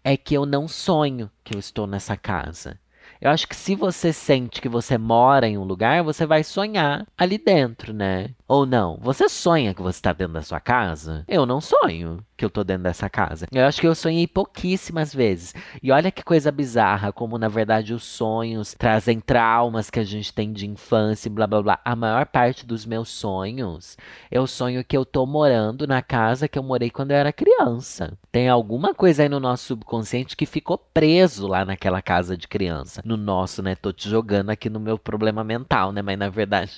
é 0.03 0.15
que 0.15 0.34
eu 0.34 0.46
não 0.46 0.67
sonho 0.67 1.29
que 1.43 1.55
eu 1.55 1.60
estou 1.60 1.86
nessa 1.86 2.15
casa. 2.15 2.79
Eu 3.22 3.29
acho 3.29 3.48
que 3.48 3.55
se 3.55 3.75
você 3.75 4.12
sente 4.12 4.60
que 4.60 4.67
você 4.67 4.98
mora 4.98 5.48
em 5.48 5.55
um 5.55 5.63
lugar, 5.63 6.03
você 6.03 6.25
vai 6.25 6.43
sonhar 6.43 7.05
ali 7.15 7.38
dentro, 7.38 7.93
né? 7.93 8.31
Ou 8.51 8.65
não? 8.65 8.98
Você 9.00 9.29
sonha 9.29 9.74
que 9.74 9.81
você 9.81 10.00
está 10.00 10.12
dentro 10.12 10.34
da 10.34 10.41
sua 10.41 10.60
casa? 10.60 11.24
Eu 11.25 11.46
não 11.46 11.62
sonho 11.62 12.22
que 12.36 12.43
eu 12.43 12.50
tô 12.50 12.65
dentro 12.65 12.84
dessa 12.84 13.10
casa. 13.10 13.46
Eu 13.50 13.65
acho 13.65 13.79
que 13.79 13.88
eu 13.88 13.96
sonhei 13.96 14.27
pouquíssimas 14.27 15.13
vezes. 15.13 15.53
E 15.81 15.89
olha 15.89 16.12
que 16.12 16.22
coisa 16.22 16.51
bizarra, 16.51 17.13
como 17.13 17.38
na 17.38 17.48
verdade 17.48 17.93
os 17.93 18.03
sonhos 18.03 18.74
trazem 18.77 19.22
traumas 19.22 19.89
que 19.89 20.00
a 20.00 20.03
gente 20.03 20.34
tem 20.34 20.51
de 20.51 20.67
infância 20.67 21.29
e 21.29 21.31
blá 21.31 21.48
blá 21.48 21.62
blá. 21.62 21.79
A 21.86 21.96
maior 21.96 22.25
parte 22.25 22.65
dos 22.65 22.86
meus 22.86 23.08
sonhos, 23.08 23.96
eu 24.29 24.46
sonho 24.46 24.84
que 24.84 24.98
eu 24.98 25.05
tô 25.05 25.25
morando 25.25 25.88
na 25.88 26.01
casa 26.01 26.48
que 26.48 26.60
eu 26.60 26.63
morei 26.63 26.89
quando 26.89 27.12
eu 27.12 27.17
era 27.17 27.31
criança. 27.31 28.17
Tem 28.34 28.50
alguma 28.50 28.93
coisa 28.93 29.24
aí 29.24 29.29
no 29.29 29.39
nosso 29.39 29.65
subconsciente 29.65 30.36
que 30.36 30.46
ficou 30.46 30.77
preso 30.77 31.48
lá 31.48 31.63
naquela 31.63 32.01
casa 32.01 32.36
de 32.36 32.50
criança. 32.50 33.01
No 33.05 33.15
nosso, 33.15 33.62
né? 33.62 33.75
Tô 33.75 33.93
te 33.93 34.10
jogando 34.10 34.50
aqui 34.50 34.70
no 34.70 34.79
meu 34.79 34.98
problema 34.98 35.41
mental, 35.41 35.93
né? 35.93 36.01
Mas 36.01 36.17
na 36.17 36.27
verdade. 36.27 36.74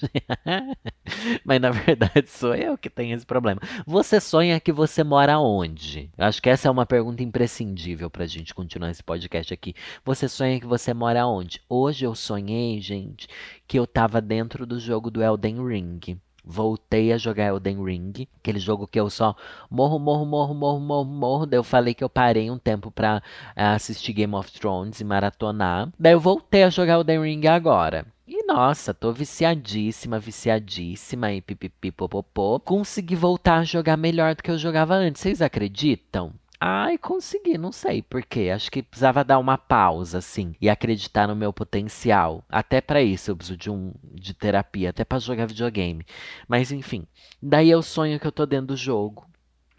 Mas 1.43 1.62
na 1.63 1.71
verdade 1.71 2.27
sou 2.27 2.53
eu 2.53 2.77
que 2.77 2.89
tenho 2.89 3.15
esse 3.15 3.25
problema. 3.25 3.61
Você 3.87 4.19
sonha 4.19 4.59
que 4.59 4.71
você 4.71 5.01
mora 5.01 5.39
onde? 5.39 6.11
Eu 6.17 6.25
acho 6.25 6.41
que 6.41 6.49
essa 6.49 6.67
é 6.67 6.71
uma 6.71 6.85
pergunta 6.85 7.23
imprescindível 7.23 8.09
pra 8.09 8.25
gente 8.25 8.53
continuar 8.53 8.91
esse 8.91 9.01
podcast 9.01 9.53
aqui. 9.53 9.73
Você 10.03 10.27
sonha 10.27 10.59
que 10.59 10.67
você 10.67 10.93
mora 10.93 11.25
onde? 11.25 11.61
Hoje 11.69 12.05
eu 12.05 12.13
sonhei, 12.13 12.81
gente, 12.81 13.29
que 13.65 13.79
eu 13.79 13.87
tava 13.87 14.19
dentro 14.19 14.65
do 14.65 14.77
jogo 14.77 15.09
do 15.09 15.23
Elden 15.23 15.65
Ring. 15.65 16.19
Voltei 16.45 17.13
a 17.13 17.17
jogar 17.17 17.45
Elden 17.45 17.81
Ring, 17.81 18.27
aquele 18.37 18.59
jogo 18.59 18.85
que 18.85 18.99
eu 18.99 19.09
só 19.09 19.33
morro, 19.71 19.97
morro, 19.97 20.25
morro, 20.25 20.53
morro, 20.53 20.79
morro, 20.81 21.05
morro. 21.05 21.45
Daí 21.45 21.57
eu 21.57 21.63
falei 21.63 21.93
que 21.93 22.03
eu 22.03 22.09
parei 22.09 22.51
um 22.51 22.59
tempo 22.59 22.91
pra 22.91 23.23
uh, 23.55 23.75
assistir 23.75 24.11
Game 24.11 24.35
of 24.35 24.51
Thrones 24.51 24.99
e 24.99 25.05
maratonar. 25.05 25.89
Daí 25.97 26.11
eu 26.11 26.19
voltei 26.19 26.63
a 26.63 26.69
jogar 26.69 26.95
Elden 26.95 27.21
Ring 27.21 27.47
agora. 27.47 28.05
E 28.25 28.45
nossa, 28.45 28.93
tô 28.93 29.11
viciadíssima, 29.11 30.17
viciadíssima 30.17 31.33
e 31.33 31.41
pipipi 31.41 31.91
popopô. 31.91 32.57
Consegui 32.57 33.15
voltar 33.15 33.57
a 33.57 33.63
jogar 33.65 33.97
melhor 33.97 34.33
do 34.33 34.41
que 34.41 34.49
eu 34.49 34.57
jogava 34.57 34.95
antes. 34.95 35.21
Vocês 35.21 35.41
acreditam? 35.41 36.33
Ai, 36.57 36.97
consegui, 36.97 37.57
não 37.57 37.73
sei 37.73 38.01
por 38.01 38.23
quê. 38.23 38.49
Acho 38.55 38.71
que 38.71 38.81
precisava 38.81 39.25
dar 39.25 39.39
uma 39.39 39.57
pausa, 39.57 40.19
assim, 40.19 40.55
e 40.61 40.69
acreditar 40.69 41.27
no 41.27 41.35
meu 41.35 41.51
potencial. 41.51 42.41
Até 42.47 42.79
para 42.79 43.01
isso 43.01 43.29
eu 43.29 43.35
preciso 43.35 43.57
de 43.57 43.69
um 43.69 43.93
de 44.13 44.33
terapia, 44.33 44.91
até 44.91 45.03
para 45.03 45.19
jogar 45.19 45.45
videogame. 45.45 46.05
Mas 46.47 46.71
enfim, 46.71 47.05
daí 47.41 47.69
eu 47.69 47.81
sonho 47.81 48.17
que 48.21 48.25
eu 48.25 48.31
tô 48.31 48.45
dentro 48.45 48.67
do 48.67 48.77
jogo. 48.77 49.27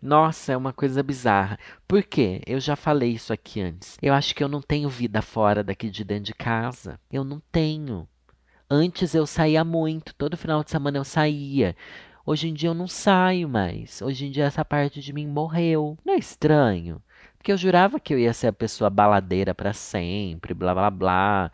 Nossa, 0.02 0.52
é 0.52 0.56
uma 0.56 0.74
coisa 0.74 1.02
bizarra. 1.02 1.58
Por 1.88 2.02
quê? 2.02 2.42
Eu 2.46 2.60
já 2.60 2.76
falei 2.76 3.12
isso 3.12 3.32
aqui 3.32 3.62
antes. 3.62 3.96
Eu 4.02 4.12
acho 4.12 4.34
que 4.34 4.44
eu 4.44 4.48
não 4.48 4.60
tenho 4.60 4.90
vida 4.90 5.22
fora 5.22 5.64
daqui 5.64 5.88
de 5.88 6.04
dentro 6.04 6.24
de 6.24 6.34
casa. 6.34 7.00
Eu 7.10 7.24
não 7.24 7.40
tenho. 7.50 8.06
Antes 8.76 9.14
eu 9.14 9.24
saía 9.24 9.62
muito, 9.62 10.12
todo 10.16 10.36
final 10.36 10.64
de 10.64 10.70
semana 10.72 10.98
eu 10.98 11.04
saía. 11.04 11.76
Hoje 12.26 12.48
em 12.48 12.52
dia 12.52 12.70
eu 12.70 12.74
não 12.74 12.88
saio 12.88 13.48
mais. 13.48 14.02
Hoje 14.02 14.26
em 14.26 14.32
dia 14.32 14.46
essa 14.46 14.64
parte 14.64 15.00
de 15.00 15.12
mim 15.12 15.28
morreu. 15.28 15.96
Não 16.04 16.14
é 16.14 16.16
estranho? 16.16 17.00
Porque 17.38 17.52
eu 17.52 17.56
jurava 17.56 18.00
que 18.00 18.12
eu 18.12 18.18
ia 18.18 18.32
ser 18.32 18.48
a 18.48 18.52
pessoa 18.52 18.90
baladeira 18.90 19.54
para 19.54 19.72
sempre, 19.72 20.52
blá 20.52 20.74
blá 20.74 20.90
blá. 20.90 21.52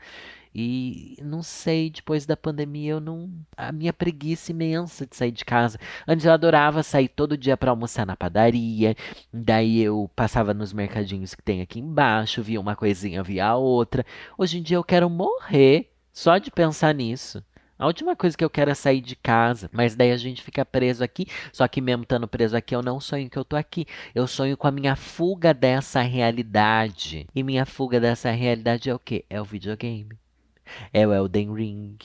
E 0.54 1.18
não 1.22 1.42
sei, 1.42 1.90
depois 1.90 2.24
da 2.24 2.38
pandemia 2.38 2.92
eu 2.92 3.00
não. 3.00 3.30
A 3.54 3.70
minha 3.70 3.92
preguiça 3.92 4.50
imensa 4.50 5.06
de 5.06 5.14
sair 5.14 5.30
de 5.30 5.44
casa. 5.44 5.78
Antes 6.08 6.24
eu 6.24 6.32
adorava 6.32 6.82
sair 6.82 7.08
todo 7.08 7.36
dia 7.36 7.54
para 7.54 7.70
almoçar 7.70 8.06
na 8.06 8.16
padaria. 8.16 8.96
Daí 9.30 9.82
eu 9.82 10.10
passava 10.16 10.54
nos 10.54 10.72
mercadinhos 10.72 11.34
que 11.34 11.42
tem 11.42 11.60
aqui 11.60 11.80
embaixo, 11.80 12.42
via 12.42 12.58
uma 12.58 12.74
coisinha, 12.74 13.22
via 13.22 13.44
a 13.48 13.56
outra. 13.56 14.06
Hoje 14.38 14.58
em 14.58 14.62
dia 14.62 14.78
eu 14.78 14.84
quero 14.84 15.10
morrer 15.10 15.89
só 16.12 16.38
de 16.38 16.50
pensar 16.50 16.94
nisso. 16.94 17.42
A 17.80 17.86
última 17.86 18.14
coisa 18.14 18.36
que 18.36 18.44
eu 18.44 18.50
quero 18.50 18.70
é 18.70 18.74
sair 18.74 19.00
de 19.00 19.16
casa, 19.16 19.70
mas 19.72 19.96
daí 19.96 20.12
a 20.12 20.16
gente 20.18 20.42
fica 20.42 20.66
preso 20.66 21.02
aqui. 21.02 21.26
Só 21.50 21.66
que 21.66 21.80
mesmo 21.80 22.02
estando 22.02 22.28
preso 22.28 22.54
aqui, 22.54 22.76
eu 22.76 22.82
não 22.82 23.00
sonho 23.00 23.30
que 23.30 23.38
eu 23.38 23.44
tô 23.44 23.56
aqui. 23.56 23.86
Eu 24.14 24.26
sonho 24.26 24.54
com 24.54 24.66
a 24.66 24.70
minha 24.70 24.94
fuga 24.94 25.54
dessa 25.54 26.02
realidade. 26.02 27.26
E 27.34 27.42
minha 27.42 27.64
fuga 27.64 27.98
dessa 27.98 28.30
realidade 28.30 28.90
é 28.90 28.94
o 28.94 28.98
quê? 28.98 29.24
É 29.30 29.40
o 29.40 29.44
videogame. 29.44 30.10
É 30.92 31.06
o 31.06 31.14
Elden 31.14 31.54
Ring. 31.54 31.96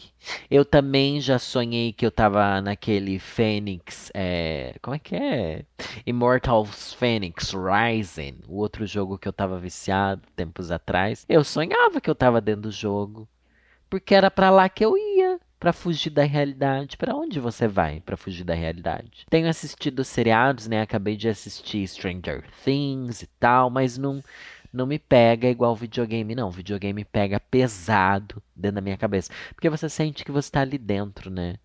Eu 0.49 0.63
também 0.63 1.19
já 1.19 1.37
sonhei 1.37 1.91
que 1.91 2.05
eu 2.05 2.11
tava 2.11 2.61
naquele 2.61 3.19
Phoenix. 3.19 4.09
É, 4.13 4.75
como 4.81 4.95
é 4.95 4.99
que 4.99 5.13
é? 5.13 5.65
Immortals 6.05 6.93
Phoenix 6.93 7.51
Rising. 7.53 8.39
O 8.47 8.55
outro 8.59 8.87
jogo 8.87 9.17
que 9.17 9.27
eu 9.27 9.33
tava 9.33 9.59
viciado 9.59 10.21
tempos 10.37 10.71
atrás. 10.71 11.25
Eu 11.27 11.43
sonhava 11.43 11.99
que 11.99 12.09
eu 12.09 12.15
tava 12.15 12.39
dentro 12.39 12.61
do 12.61 12.71
jogo 12.71 13.27
porque 13.89 14.15
era 14.15 14.29
para 14.29 14.49
lá 14.49 14.67
que 14.69 14.83
eu 14.83 14.97
ia 14.97 15.39
para 15.59 15.73
fugir 15.73 16.09
da 16.09 16.23
realidade. 16.23 16.97
Para 16.97 17.15
onde 17.15 17.39
você 17.39 17.67
vai 17.67 18.01
para 18.01 18.17
fugir 18.17 18.43
da 18.43 18.53
realidade? 18.53 19.25
Tenho 19.29 19.49
assistido 19.49 20.03
seriados, 20.03 20.67
né? 20.67 20.81
Acabei 20.81 21.15
de 21.15 21.27
assistir 21.27 21.87
Stranger 21.87 22.43
Things 22.63 23.21
e 23.21 23.27
tal, 23.39 23.69
mas 23.69 23.97
não 23.97 24.23
não 24.71 24.85
me 24.85 24.99
pega 24.99 25.47
igual 25.47 25.75
videogame, 25.75 26.35
não. 26.35 26.51
Videogame 26.51 27.05
pega 27.05 27.39
pesado 27.39 28.43
dentro 28.55 28.75
da 28.75 28.81
minha 28.81 28.97
cabeça, 28.97 29.31
porque 29.55 29.69
você 29.69 29.87
sente 29.87 30.25
que 30.25 30.31
você 30.31 30.51
tá 30.51 30.61
ali 30.61 30.77
dentro, 30.77 31.29
né? 31.31 31.55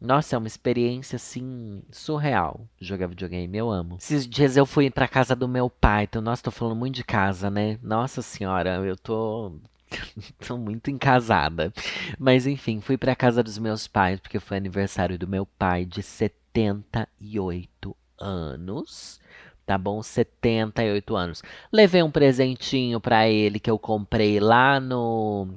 Nossa, 0.00 0.34
é 0.34 0.38
uma 0.38 0.46
experiência 0.46 1.16
assim 1.16 1.82
surreal 1.90 2.66
jogar 2.80 3.08
videogame, 3.08 3.58
eu 3.58 3.70
amo. 3.70 3.96
Esses 4.00 4.26
dias 4.26 4.56
eu 4.56 4.64
fui 4.64 4.88
pra 4.90 5.06
casa 5.06 5.36
do 5.36 5.46
meu 5.46 5.68
pai, 5.68 6.04
então, 6.04 6.22
nossa, 6.22 6.44
tô 6.44 6.50
falando 6.50 6.76
muito 6.78 6.94
de 6.94 7.04
casa, 7.04 7.50
né? 7.50 7.78
Nossa 7.82 8.22
senhora, 8.22 8.76
eu 8.76 8.96
tô 8.96 9.52
Tô 10.46 10.56
muito 10.56 10.90
encasada. 10.90 11.72
Mas 12.18 12.46
enfim, 12.46 12.80
fui 12.80 12.96
pra 12.96 13.16
casa 13.16 13.42
dos 13.42 13.58
meus 13.58 13.86
pais, 13.86 14.20
porque 14.20 14.40
foi 14.40 14.56
aniversário 14.56 15.18
do 15.18 15.28
meu 15.28 15.46
pai 15.46 15.84
de 15.84 16.02
78 16.02 17.96
anos. 18.18 19.20
Tá 19.66 19.78
bom? 19.78 20.02
78 20.02 21.14
anos. 21.14 21.42
Levei 21.72 22.02
um 22.02 22.10
presentinho 22.10 23.00
para 23.00 23.28
ele 23.28 23.60
que 23.60 23.70
eu 23.70 23.78
comprei 23.78 24.40
lá 24.40 24.80
no. 24.80 25.48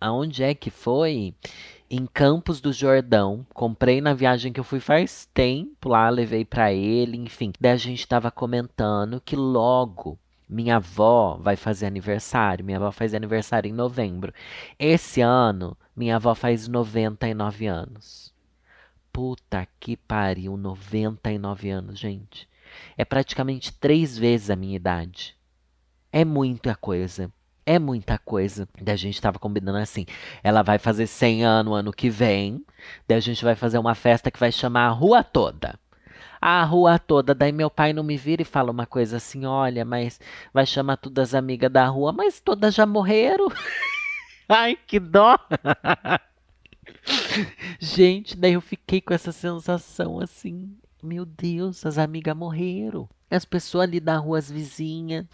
Aonde 0.00 0.42
é 0.42 0.54
que 0.54 0.70
foi? 0.70 1.34
Em 1.88 2.06
Campos 2.06 2.60
do 2.60 2.72
Jordão. 2.72 3.46
Comprei 3.54 4.00
na 4.00 4.14
viagem 4.14 4.52
que 4.52 4.58
eu 4.58 4.64
fui 4.64 4.80
faz 4.80 5.28
tempo 5.32 5.88
lá, 5.90 6.08
levei 6.08 6.44
para 6.44 6.72
ele, 6.72 7.16
enfim. 7.16 7.52
Daí 7.60 7.72
a 7.72 7.76
gente 7.76 8.06
tava 8.08 8.30
comentando 8.30 9.20
que 9.20 9.36
logo 9.36 10.18
minha 10.50 10.76
avó 10.76 11.38
vai 11.40 11.54
fazer 11.56 11.86
aniversário. 11.86 12.64
Minha 12.64 12.78
avó 12.78 12.90
faz 12.90 13.14
aniversário 13.14 13.68
em 13.68 13.72
novembro. 13.72 14.34
Esse 14.78 15.20
ano, 15.20 15.76
minha 15.94 16.16
avó 16.16 16.34
faz 16.34 16.66
99 16.66 17.66
anos. 17.66 18.34
Puta 19.12 19.66
que 19.78 19.96
pariu, 19.96 20.56
99 20.56 21.70
anos, 21.70 21.98
gente. 21.98 22.48
É 22.96 23.04
praticamente 23.04 23.72
três 23.72 24.18
vezes 24.18 24.50
a 24.50 24.56
minha 24.56 24.76
idade. 24.76 25.36
É 26.12 26.24
muita 26.24 26.74
coisa. 26.74 27.32
É 27.64 27.78
muita 27.78 28.18
coisa. 28.18 28.68
Daí 28.80 28.94
a 28.94 28.98
gente 28.98 29.20
tava 29.20 29.38
combinando 29.38 29.78
assim. 29.78 30.04
Ela 30.42 30.62
vai 30.62 30.78
fazer 30.78 31.06
100 31.06 31.44
anos 31.44 31.78
ano 31.78 31.92
que 31.92 32.10
vem. 32.10 32.64
Daí 33.06 33.18
a 33.18 33.20
gente 33.20 33.44
vai 33.44 33.54
fazer 33.54 33.78
uma 33.78 33.94
festa 33.94 34.30
que 34.30 34.40
vai 34.40 34.50
chamar 34.50 34.86
a 34.86 34.90
rua 34.90 35.22
toda 35.22 35.78
a 36.40 36.64
rua 36.64 36.98
toda. 36.98 37.34
Daí 37.34 37.52
meu 37.52 37.70
pai 37.70 37.92
não 37.92 38.02
me 38.02 38.16
vira 38.16 38.42
e 38.42 38.44
fala 38.44 38.70
uma 38.70 38.86
coisa 38.86 39.18
assim: 39.18 39.44
olha, 39.44 39.84
mas 39.84 40.18
vai 40.52 40.64
chamar 40.64 40.96
todas 40.96 41.30
as 41.30 41.34
amigas 41.34 41.70
da 41.70 41.86
rua, 41.86 42.12
mas 42.12 42.40
todas 42.40 42.74
já 42.74 42.86
morreram. 42.86 43.48
Ai, 44.48 44.76
que 44.86 44.98
dó! 44.98 45.38
Gente, 47.78 48.36
daí 48.36 48.54
eu 48.54 48.60
fiquei 48.60 49.00
com 49.00 49.14
essa 49.14 49.32
sensação 49.32 50.20
assim: 50.20 50.74
meu 51.02 51.24
Deus, 51.24 51.84
as 51.86 51.98
amigas 51.98 52.36
morreram. 52.36 53.08
As 53.30 53.44
pessoas 53.44 53.84
ali 53.84 54.00
da 54.00 54.16
rua, 54.16 54.38
as 54.38 54.50
vizinhas. 54.50 55.26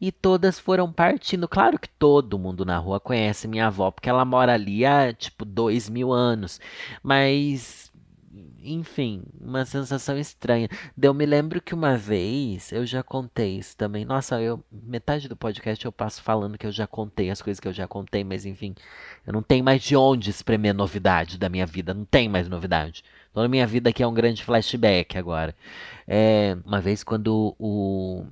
E 0.00 0.10
todas 0.10 0.58
foram 0.58 0.90
partindo. 0.90 1.46
Claro 1.46 1.78
que 1.78 1.88
todo 1.88 2.38
mundo 2.38 2.64
na 2.64 2.78
rua 2.78 2.98
conhece 2.98 3.46
minha 3.46 3.66
avó, 3.66 3.90
porque 3.90 4.08
ela 4.08 4.24
mora 4.24 4.54
ali 4.54 4.86
há 4.86 5.12
tipo 5.12 5.44
dois 5.44 5.90
mil 5.90 6.10
anos. 6.12 6.58
Mas 7.02 7.89
enfim, 8.64 9.22
uma 9.40 9.64
sensação 9.64 10.18
estranha. 10.18 10.68
Eu 11.00 11.14
me 11.14 11.26
lembro 11.26 11.60
que 11.60 11.74
uma 11.74 11.96
vez 11.96 12.72
eu 12.72 12.84
já 12.86 13.02
contei 13.02 13.58
isso 13.58 13.76
também. 13.76 14.04
Nossa, 14.04 14.40
eu 14.40 14.62
metade 14.70 15.28
do 15.28 15.36
podcast 15.36 15.84
eu 15.84 15.92
passo 15.92 16.22
falando 16.22 16.58
que 16.58 16.66
eu 16.66 16.72
já 16.72 16.86
contei 16.86 17.30
as 17.30 17.42
coisas 17.42 17.60
que 17.60 17.68
eu 17.68 17.72
já 17.72 17.88
contei, 17.88 18.24
mas 18.24 18.44
enfim, 18.44 18.74
eu 19.26 19.32
não 19.32 19.42
tenho 19.42 19.64
mais 19.64 19.82
de 19.82 19.96
onde 19.96 20.30
espremer 20.30 20.74
novidade 20.74 21.38
da 21.38 21.48
minha 21.48 21.66
vida, 21.66 21.94
não 21.94 22.04
tem 22.04 22.28
mais 22.28 22.48
novidade. 22.48 23.04
Toda 23.32 23.48
minha 23.48 23.66
vida 23.66 23.90
aqui 23.90 24.02
é 24.02 24.06
um 24.06 24.14
grande 24.14 24.44
flashback 24.44 25.16
agora. 25.16 25.54
É, 26.06 26.56
uma 26.64 26.80
vez 26.80 27.04
quando 27.04 27.54
o 27.58 28.26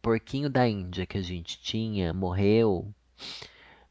porquinho 0.00 0.48
da 0.48 0.68
Índia 0.68 1.06
que 1.06 1.18
a 1.18 1.22
gente 1.22 1.60
tinha 1.60 2.12
morreu, 2.12 2.86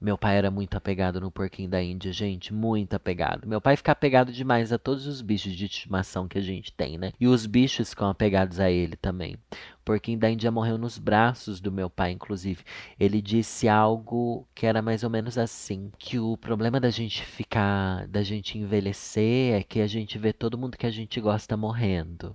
Meu 0.01 0.17
pai 0.17 0.38
era 0.38 0.49
muito 0.49 0.77
apegado 0.77 1.19
no 1.19 1.29
porquinho 1.29 1.69
da 1.69 1.83
Índia, 1.83 2.13
gente, 2.13 2.53
muito 2.53 2.93
apegado. 2.93 3.45
Meu 3.45 3.59
pai 3.59 3.75
fica 3.75 3.91
apegado 3.91 4.31
demais 4.31 4.71
a 4.71 4.77
todos 4.77 5.05
os 5.05 5.21
bichos 5.21 5.51
de 5.53 5.65
estimação 5.65 6.25
que 6.25 6.38
a 6.38 6.41
gente 6.41 6.71
tem, 6.71 6.97
né? 6.97 7.12
E 7.19 7.27
os 7.27 7.45
bichos 7.45 7.89
ficam 7.89 8.07
apegados 8.07 8.62
a 8.62 8.71
ele 8.71 8.95
também. 8.95 9.35
O 9.35 9.83
porquinho 9.83 10.17
da 10.17 10.31
Índia 10.31 10.49
morreu 10.49 10.77
nos 10.77 10.97
braços 10.97 11.59
do 11.59 11.69
meu 11.69 11.89
pai, 11.89 12.12
inclusive. 12.12 12.63
Ele 12.97 13.21
disse 13.21 13.67
algo 13.67 14.47
que 14.55 14.65
era 14.65 14.81
mais 14.81 15.03
ou 15.03 15.09
menos 15.09 15.38
assim, 15.38 15.91
que 15.99 16.17
o 16.17 16.38
problema 16.38 16.79
da 16.79 16.89
gente 16.89 17.21
ficar, 17.25 18.07
da 18.07 18.23
gente 18.23 18.57
envelhecer 18.57 19.55
é 19.59 19.63
que 19.63 19.81
a 19.81 19.88
gente 19.88 20.17
vê 20.17 20.31
todo 20.31 20.57
mundo 20.57 20.77
que 20.77 20.85
a 20.85 20.91
gente 20.91 21.19
gosta 21.19 21.57
morrendo. 21.57 22.33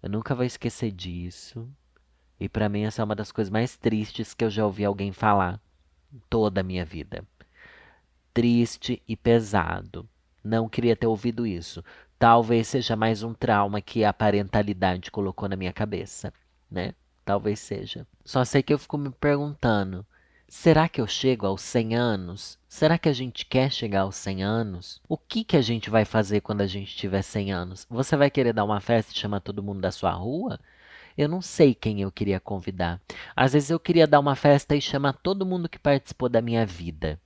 Eu 0.00 0.08
nunca 0.08 0.36
vou 0.36 0.44
esquecer 0.44 0.92
disso. 0.92 1.68
E 2.38 2.48
para 2.48 2.68
mim 2.68 2.82
essa 2.82 3.02
é 3.02 3.04
uma 3.04 3.16
das 3.16 3.32
coisas 3.32 3.50
mais 3.50 3.76
tristes 3.76 4.34
que 4.34 4.44
eu 4.44 4.50
já 4.50 4.64
ouvi 4.64 4.84
alguém 4.84 5.10
falar 5.10 5.60
toda 6.28 6.60
a 6.60 6.64
minha 6.64 6.84
vida. 6.84 7.24
Triste 8.32 9.02
e 9.06 9.16
pesado. 9.16 10.08
Não 10.42 10.68
queria 10.68 10.96
ter 10.96 11.06
ouvido 11.06 11.46
isso. 11.46 11.82
Talvez 12.18 12.68
seja 12.68 12.96
mais 12.96 13.22
um 13.22 13.32
trauma 13.34 13.80
que 13.80 14.04
a 14.04 14.12
parentalidade 14.12 15.10
colocou 15.10 15.48
na 15.48 15.56
minha 15.56 15.72
cabeça, 15.72 16.32
né? 16.70 16.94
Talvez 17.24 17.58
seja. 17.58 18.06
Só 18.24 18.44
sei 18.44 18.62
que 18.62 18.72
eu 18.72 18.78
fico 18.78 18.98
me 18.98 19.10
perguntando: 19.10 20.06
será 20.54 20.88
que 20.88 21.00
eu 21.00 21.06
chego 21.06 21.46
aos 21.46 21.62
100 21.62 21.96
anos? 21.96 22.58
Será 22.68 22.96
que 22.96 23.08
a 23.08 23.12
gente 23.12 23.44
quer 23.44 23.72
chegar 23.72 24.02
aos 24.02 24.14
100 24.14 24.44
anos? 24.44 25.02
O 25.08 25.18
que 25.18 25.42
que 25.42 25.56
a 25.56 25.60
gente 25.60 25.90
vai 25.90 26.04
fazer 26.04 26.40
quando 26.42 26.60
a 26.60 26.66
gente 26.66 26.96
tiver 26.96 27.22
100 27.22 27.52
anos? 27.52 27.86
Você 27.90 28.16
vai 28.16 28.30
querer 28.30 28.52
dar 28.52 28.64
uma 28.64 28.80
festa 28.80 29.12
e 29.12 29.16
chamar 29.16 29.40
todo 29.40 29.62
mundo 29.62 29.80
da 29.80 29.90
sua 29.90 30.12
rua? 30.12 30.58
eu 31.18 31.28
não 31.28 31.40
sei 31.42 31.74
quem 31.74 32.00
eu 32.00 32.10
queria 32.10 32.40
convidar. 32.40 33.00
Às 33.36 33.52
vezes 33.52 33.70
eu 33.70 33.78
queria 33.78 34.06
dar 34.06 34.20
uma 34.20 34.34
festa 34.34 34.74
e 34.74 34.80
chamar 34.80 35.12
todo 35.14 35.46
mundo 35.46 35.68
que 35.68 35.78
participou 35.78 36.28
da 36.28 36.40
minha 36.40 36.64
vida 36.64 37.20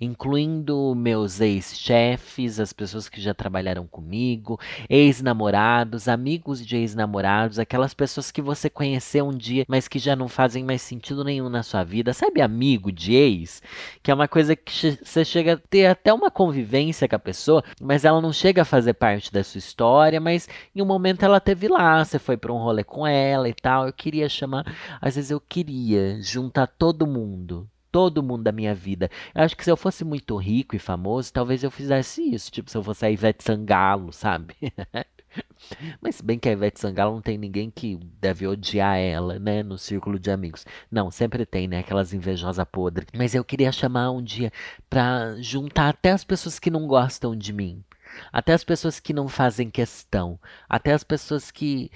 incluindo 0.00 0.94
meus 0.94 1.40
ex-chefes, 1.40 2.60
as 2.60 2.72
pessoas 2.72 3.08
que 3.08 3.20
já 3.20 3.34
trabalharam 3.34 3.86
comigo, 3.86 4.58
ex-namorados, 4.88 6.08
amigos 6.08 6.64
de 6.64 6.76
ex-namorados, 6.76 7.58
aquelas 7.58 7.94
pessoas 7.94 8.30
que 8.30 8.40
você 8.40 8.70
conheceu 8.70 9.26
um 9.26 9.36
dia, 9.36 9.64
mas 9.68 9.88
que 9.88 9.98
já 9.98 10.14
não 10.14 10.28
fazem 10.28 10.64
mais 10.64 10.82
sentido 10.82 11.24
nenhum 11.24 11.48
na 11.48 11.62
sua 11.62 11.84
vida. 11.84 12.12
Sabe, 12.12 12.40
amigo 12.40 12.92
de 12.92 13.14
ex? 13.14 13.62
Que 14.02 14.10
é 14.10 14.14
uma 14.14 14.28
coisa 14.28 14.54
que 14.54 14.98
você 15.02 15.24
chega 15.24 15.54
a 15.54 15.56
ter 15.56 15.86
até 15.86 16.12
uma 16.12 16.30
convivência 16.30 17.08
com 17.08 17.16
a 17.16 17.18
pessoa, 17.18 17.62
mas 17.80 18.04
ela 18.04 18.20
não 18.20 18.32
chega 18.32 18.62
a 18.62 18.64
fazer 18.64 18.94
parte 18.94 19.32
da 19.32 19.42
sua 19.42 19.58
história, 19.58 20.20
mas 20.20 20.48
em 20.74 20.82
um 20.82 20.86
momento 20.86 21.24
ela 21.24 21.40
teve 21.40 21.68
lá, 21.68 22.04
você 22.04 22.18
foi 22.18 22.36
para 22.36 22.52
um 22.52 22.58
rolê 22.58 22.84
com 22.84 23.06
ela 23.06 23.48
e 23.48 23.54
tal. 23.54 23.86
Eu 23.86 23.92
queria 23.92 24.28
chamar, 24.28 24.64
às 25.00 25.16
vezes 25.16 25.30
eu 25.30 25.40
queria 25.40 26.20
juntar 26.22 26.66
todo 26.66 27.06
mundo 27.06 27.68
todo 27.90 28.22
mundo 28.22 28.44
da 28.44 28.52
minha 28.52 28.74
vida. 28.74 29.10
Eu 29.34 29.42
acho 29.42 29.56
que 29.56 29.64
se 29.64 29.70
eu 29.70 29.76
fosse 29.76 30.04
muito 30.04 30.36
rico 30.36 30.76
e 30.76 30.78
famoso, 30.78 31.32
talvez 31.32 31.62
eu 31.62 31.70
fizesse 31.70 32.22
isso. 32.22 32.50
Tipo, 32.50 32.70
se 32.70 32.76
eu 32.76 32.82
fosse 32.82 33.04
a 33.04 33.10
Ivete 33.10 33.42
Sangalo, 33.42 34.12
sabe? 34.12 34.54
Mas 36.00 36.16
se 36.16 36.22
bem 36.22 36.38
que 36.38 36.48
a 36.48 36.52
Ivete 36.52 36.80
Sangalo 36.80 37.14
não 37.14 37.22
tem 37.22 37.36
ninguém 37.36 37.70
que 37.70 37.98
deve 38.20 38.46
odiar 38.46 38.96
ela, 38.98 39.38
né? 39.38 39.62
No 39.62 39.78
círculo 39.78 40.18
de 40.18 40.30
amigos. 40.30 40.64
Não, 40.90 41.10
sempre 41.10 41.44
tem, 41.44 41.68
né? 41.68 41.80
Aquelas 41.80 42.12
invejosas 42.12 42.66
podres. 42.70 43.08
Mas 43.16 43.34
eu 43.34 43.44
queria 43.44 43.72
chamar 43.72 44.10
um 44.10 44.22
dia 44.22 44.52
pra 44.88 45.36
juntar 45.40 45.90
até 45.90 46.12
as 46.12 46.24
pessoas 46.24 46.58
que 46.58 46.70
não 46.70 46.86
gostam 46.86 47.36
de 47.36 47.52
mim. 47.52 47.84
Até 48.32 48.52
as 48.52 48.64
pessoas 48.64 48.98
que 48.98 49.12
não 49.12 49.28
fazem 49.28 49.70
questão. 49.70 50.38
Até 50.68 50.92
as 50.92 51.04
pessoas 51.04 51.50
que 51.50 51.90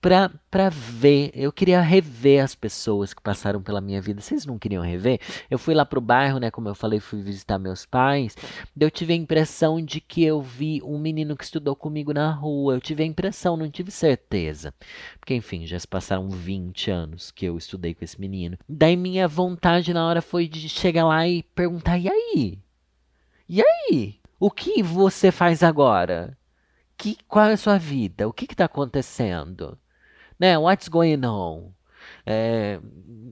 pra 0.00 0.68
ver. 0.70 1.30
Eu 1.34 1.52
queria 1.52 1.80
rever 1.80 2.42
as 2.42 2.54
pessoas 2.54 3.12
que 3.12 3.20
passaram 3.20 3.60
pela 3.60 3.80
minha 3.80 4.00
vida. 4.00 4.20
Vocês 4.20 4.46
não 4.46 4.58
queriam 4.58 4.82
rever? 4.82 5.20
Eu 5.50 5.58
fui 5.58 5.74
lá 5.74 5.84
pro 5.84 6.00
bairro, 6.00 6.38
né? 6.38 6.50
Como 6.50 6.68
eu 6.68 6.74
falei, 6.74 7.00
fui 7.00 7.20
visitar 7.20 7.58
meus 7.58 7.84
pais. 7.84 8.36
Eu 8.78 8.90
tive 8.90 9.12
a 9.12 9.16
impressão 9.16 9.84
de 9.84 10.00
que 10.00 10.22
eu 10.22 10.40
vi 10.40 10.80
um 10.82 10.98
menino 10.98 11.36
que 11.36 11.44
estudou 11.44 11.74
comigo 11.74 12.12
na 12.12 12.30
rua. 12.30 12.74
Eu 12.74 12.80
tive 12.80 13.02
a 13.02 13.06
impressão, 13.06 13.56
não 13.56 13.70
tive 13.70 13.90
certeza. 13.90 14.72
Porque, 15.18 15.34
enfim, 15.34 15.66
já 15.66 15.78
se 15.78 15.86
passaram 15.86 16.30
20 16.30 16.90
anos 16.90 17.30
que 17.30 17.46
eu 17.46 17.56
estudei 17.56 17.94
com 17.94 18.04
esse 18.04 18.20
menino. 18.20 18.56
Daí 18.68 18.96
minha 18.96 19.26
vontade 19.26 19.92
na 19.92 20.06
hora 20.06 20.22
foi 20.22 20.46
de 20.46 20.68
chegar 20.68 21.06
lá 21.06 21.26
e 21.26 21.42
perguntar: 21.42 21.98
e 21.98 22.08
aí? 22.08 22.58
E 23.48 23.62
aí? 23.62 24.20
O 24.38 24.50
que 24.50 24.82
você 24.82 25.32
faz 25.32 25.64
agora? 25.64 26.38
Que, 26.96 27.16
qual 27.26 27.46
é 27.46 27.52
a 27.52 27.56
sua 27.56 27.78
vida? 27.78 28.28
O 28.28 28.32
que 28.32 28.44
está 28.44 28.66
acontecendo? 28.66 29.78
Né? 30.38 30.56
What's 30.56 30.88
going 30.88 31.24
on? 31.24 31.72
É, 32.24 32.78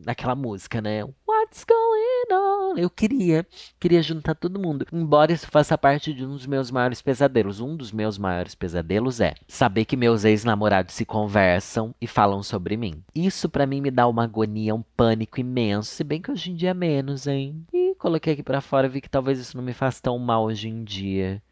aquela 0.07 0.35
música, 0.35 0.81
né? 0.81 1.05
What's 1.27 1.64
going 1.64 2.33
on? 2.33 2.79
Eu 2.79 2.90
queria, 2.90 3.47
queria 3.79 4.03
juntar 4.03 4.35
todo 4.35 4.59
mundo. 4.59 4.87
Embora 4.92 5.33
isso 5.33 5.47
faça 5.49 5.77
parte 5.77 6.12
de 6.12 6.25
um 6.25 6.31
dos 6.31 6.47
meus 6.47 6.71
maiores 6.71 7.01
pesadelos. 7.03 7.61
Um 7.61 7.77
dos 7.77 7.92
meus 7.92 8.19
maiores 8.19 8.55
pesadelos 8.55 9.21
é 9.21 9.35
saber 9.47 9.85
que 9.85 9.97
meus 9.97 10.25
ex-namorados 10.25 10.95
se 10.95 11.05
conversam 11.05 11.95
e 12.01 12.07
falam 12.07 12.42
sobre 12.42 12.77
mim. 12.77 13.03
Isso 13.14 13.49
para 13.49 13.66
mim 13.66 13.81
me 13.81 13.90
dá 13.90 14.07
uma 14.09 14.25
agonia, 14.25 14.75
um 14.75 14.83
pânico 14.97 15.40
imenso. 15.40 15.90
Se 15.90 16.03
bem 16.03 16.21
que 16.21 16.31
hoje 16.31 16.51
em 16.51 16.55
dia 16.55 16.71
é 16.71 16.75
menos, 16.75 17.27
hein? 17.27 17.64
E 17.73 17.95
coloquei 17.97 18.33
aqui 18.33 18.42
para 18.42 18.61
fora, 18.61 18.88
vi 18.88 19.01
que 19.01 19.11
talvez 19.11 19.38
isso 19.38 19.57
não 19.57 19.64
me 19.64 19.73
faça 19.73 20.03
tão 20.03 20.19
mal 20.19 20.45
hoje 20.45 20.69
em 20.69 20.83
dia. 20.83 21.42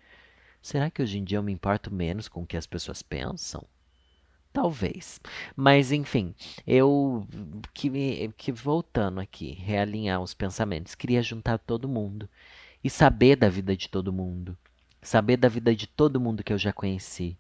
Será 0.62 0.90
que 0.90 1.02
hoje 1.02 1.18
em 1.18 1.24
dia 1.24 1.36
eu 1.38 1.42
me 1.42 1.52
importo 1.52 1.92
menos 1.92 2.26
com 2.26 2.42
o 2.42 2.46
que 2.46 2.56
as 2.56 2.66
pessoas 2.66 3.02
pensam? 3.02 3.62
Talvez. 4.54 5.20
Mas, 5.56 5.90
enfim, 5.90 6.32
eu 6.64 7.26
que, 7.74 8.30
que 8.36 8.52
voltando 8.52 9.20
aqui, 9.20 9.52
realinhar 9.54 10.22
os 10.22 10.32
pensamentos, 10.32 10.94
queria 10.94 11.20
juntar 11.22 11.58
todo 11.58 11.88
mundo 11.88 12.28
e 12.82 12.88
saber 12.88 13.34
da 13.34 13.48
vida 13.48 13.76
de 13.76 13.88
todo 13.88 14.12
mundo. 14.12 14.56
Saber 15.02 15.38
da 15.38 15.48
vida 15.48 15.74
de 15.74 15.88
todo 15.88 16.20
mundo 16.20 16.44
que 16.44 16.52
eu 16.52 16.58
já 16.58 16.72
conheci 16.72 17.36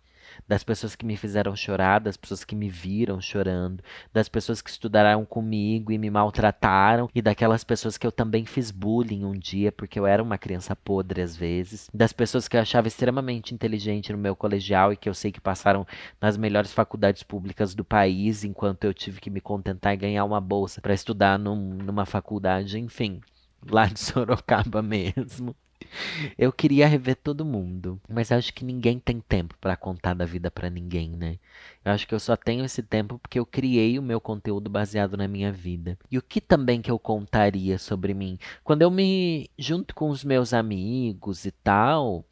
das 0.46 0.62
pessoas 0.62 0.94
que 0.94 1.04
me 1.04 1.16
fizeram 1.16 1.54
chorar, 1.56 2.00
das 2.00 2.16
pessoas 2.16 2.44
que 2.44 2.54
me 2.54 2.68
viram 2.68 3.20
chorando, 3.20 3.82
das 4.12 4.28
pessoas 4.28 4.60
que 4.60 4.70
estudaram 4.70 5.24
comigo 5.24 5.92
e 5.92 5.98
me 5.98 6.10
maltrataram, 6.10 7.08
e 7.14 7.22
daquelas 7.22 7.64
pessoas 7.64 7.96
que 7.96 8.06
eu 8.06 8.12
também 8.12 8.44
fiz 8.44 8.70
bullying 8.70 9.24
um 9.24 9.32
dia, 9.32 9.72
porque 9.72 9.98
eu 9.98 10.06
era 10.06 10.22
uma 10.22 10.38
criança 10.38 10.74
podre 10.76 11.20
às 11.22 11.36
vezes, 11.36 11.88
das 11.92 12.12
pessoas 12.12 12.48
que 12.48 12.56
eu 12.56 12.60
achava 12.60 12.88
extremamente 12.88 13.54
inteligente 13.54 14.12
no 14.12 14.18
meu 14.18 14.36
colegial 14.36 14.92
e 14.92 14.96
que 14.96 15.08
eu 15.08 15.14
sei 15.14 15.32
que 15.32 15.40
passaram 15.40 15.86
nas 16.20 16.36
melhores 16.36 16.72
faculdades 16.72 17.22
públicas 17.22 17.74
do 17.74 17.84
país, 17.84 18.44
enquanto 18.44 18.84
eu 18.84 18.94
tive 18.94 19.20
que 19.20 19.30
me 19.30 19.40
contentar 19.40 19.94
e 19.94 19.96
ganhar 19.96 20.24
uma 20.24 20.40
bolsa 20.40 20.80
para 20.80 20.94
estudar 20.94 21.38
num, 21.38 21.74
numa 21.74 22.06
faculdade, 22.06 22.78
enfim, 22.78 23.20
lá 23.68 23.86
de 23.86 24.00
Sorocaba 24.00 24.80
mesmo. 24.82 25.54
Eu 26.38 26.52
queria 26.52 26.86
rever 26.86 27.16
todo 27.16 27.44
mundo, 27.44 28.00
mas 28.08 28.32
acho 28.32 28.52
que 28.52 28.64
ninguém 28.64 28.98
tem 28.98 29.20
tempo 29.20 29.54
para 29.60 29.76
contar 29.76 30.14
da 30.14 30.24
vida 30.24 30.50
para 30.50 30.70
ninguém, 30.70 31.10
né? 31.10 31.38
Eu 31.84 31.92
acho 31.92 32.06
que 32.06 32.14
eu 32.14 32.20
só 32.20 32.36
tenho 32.36 32.64
esse 32.64 32.82
tempo 32.82 33.18
porque 33.18 33.38
eu 33.38 33.46
criei 33.46 33.98
o 33.98 34.02
meu 34.02 34.20
conteúdo 34.20 34.70
baseado 34.70 35.16
na 35.16 35.28
minha 35.28 35.52
vida. 35.52 35.98
E 36.10 36.18
o 36.18 36.22
que 36.22 36.40
também 36.40 36.80
que 36.80 36.90
eu 36.90 36.98
contaria 36.98 37.78
sobre 37.78 38.14
mim? 38.14 38.38
Quando 38.62 38.82
eu 38.82 38.90
me 38.90 39.50
junto 39.58 39.94
com 39.94 40.10
os 40.10 40.24
meus 40.24 40.52
amigos 40.52 41.44
e 41.44 41.50
tal, 41.50 42.24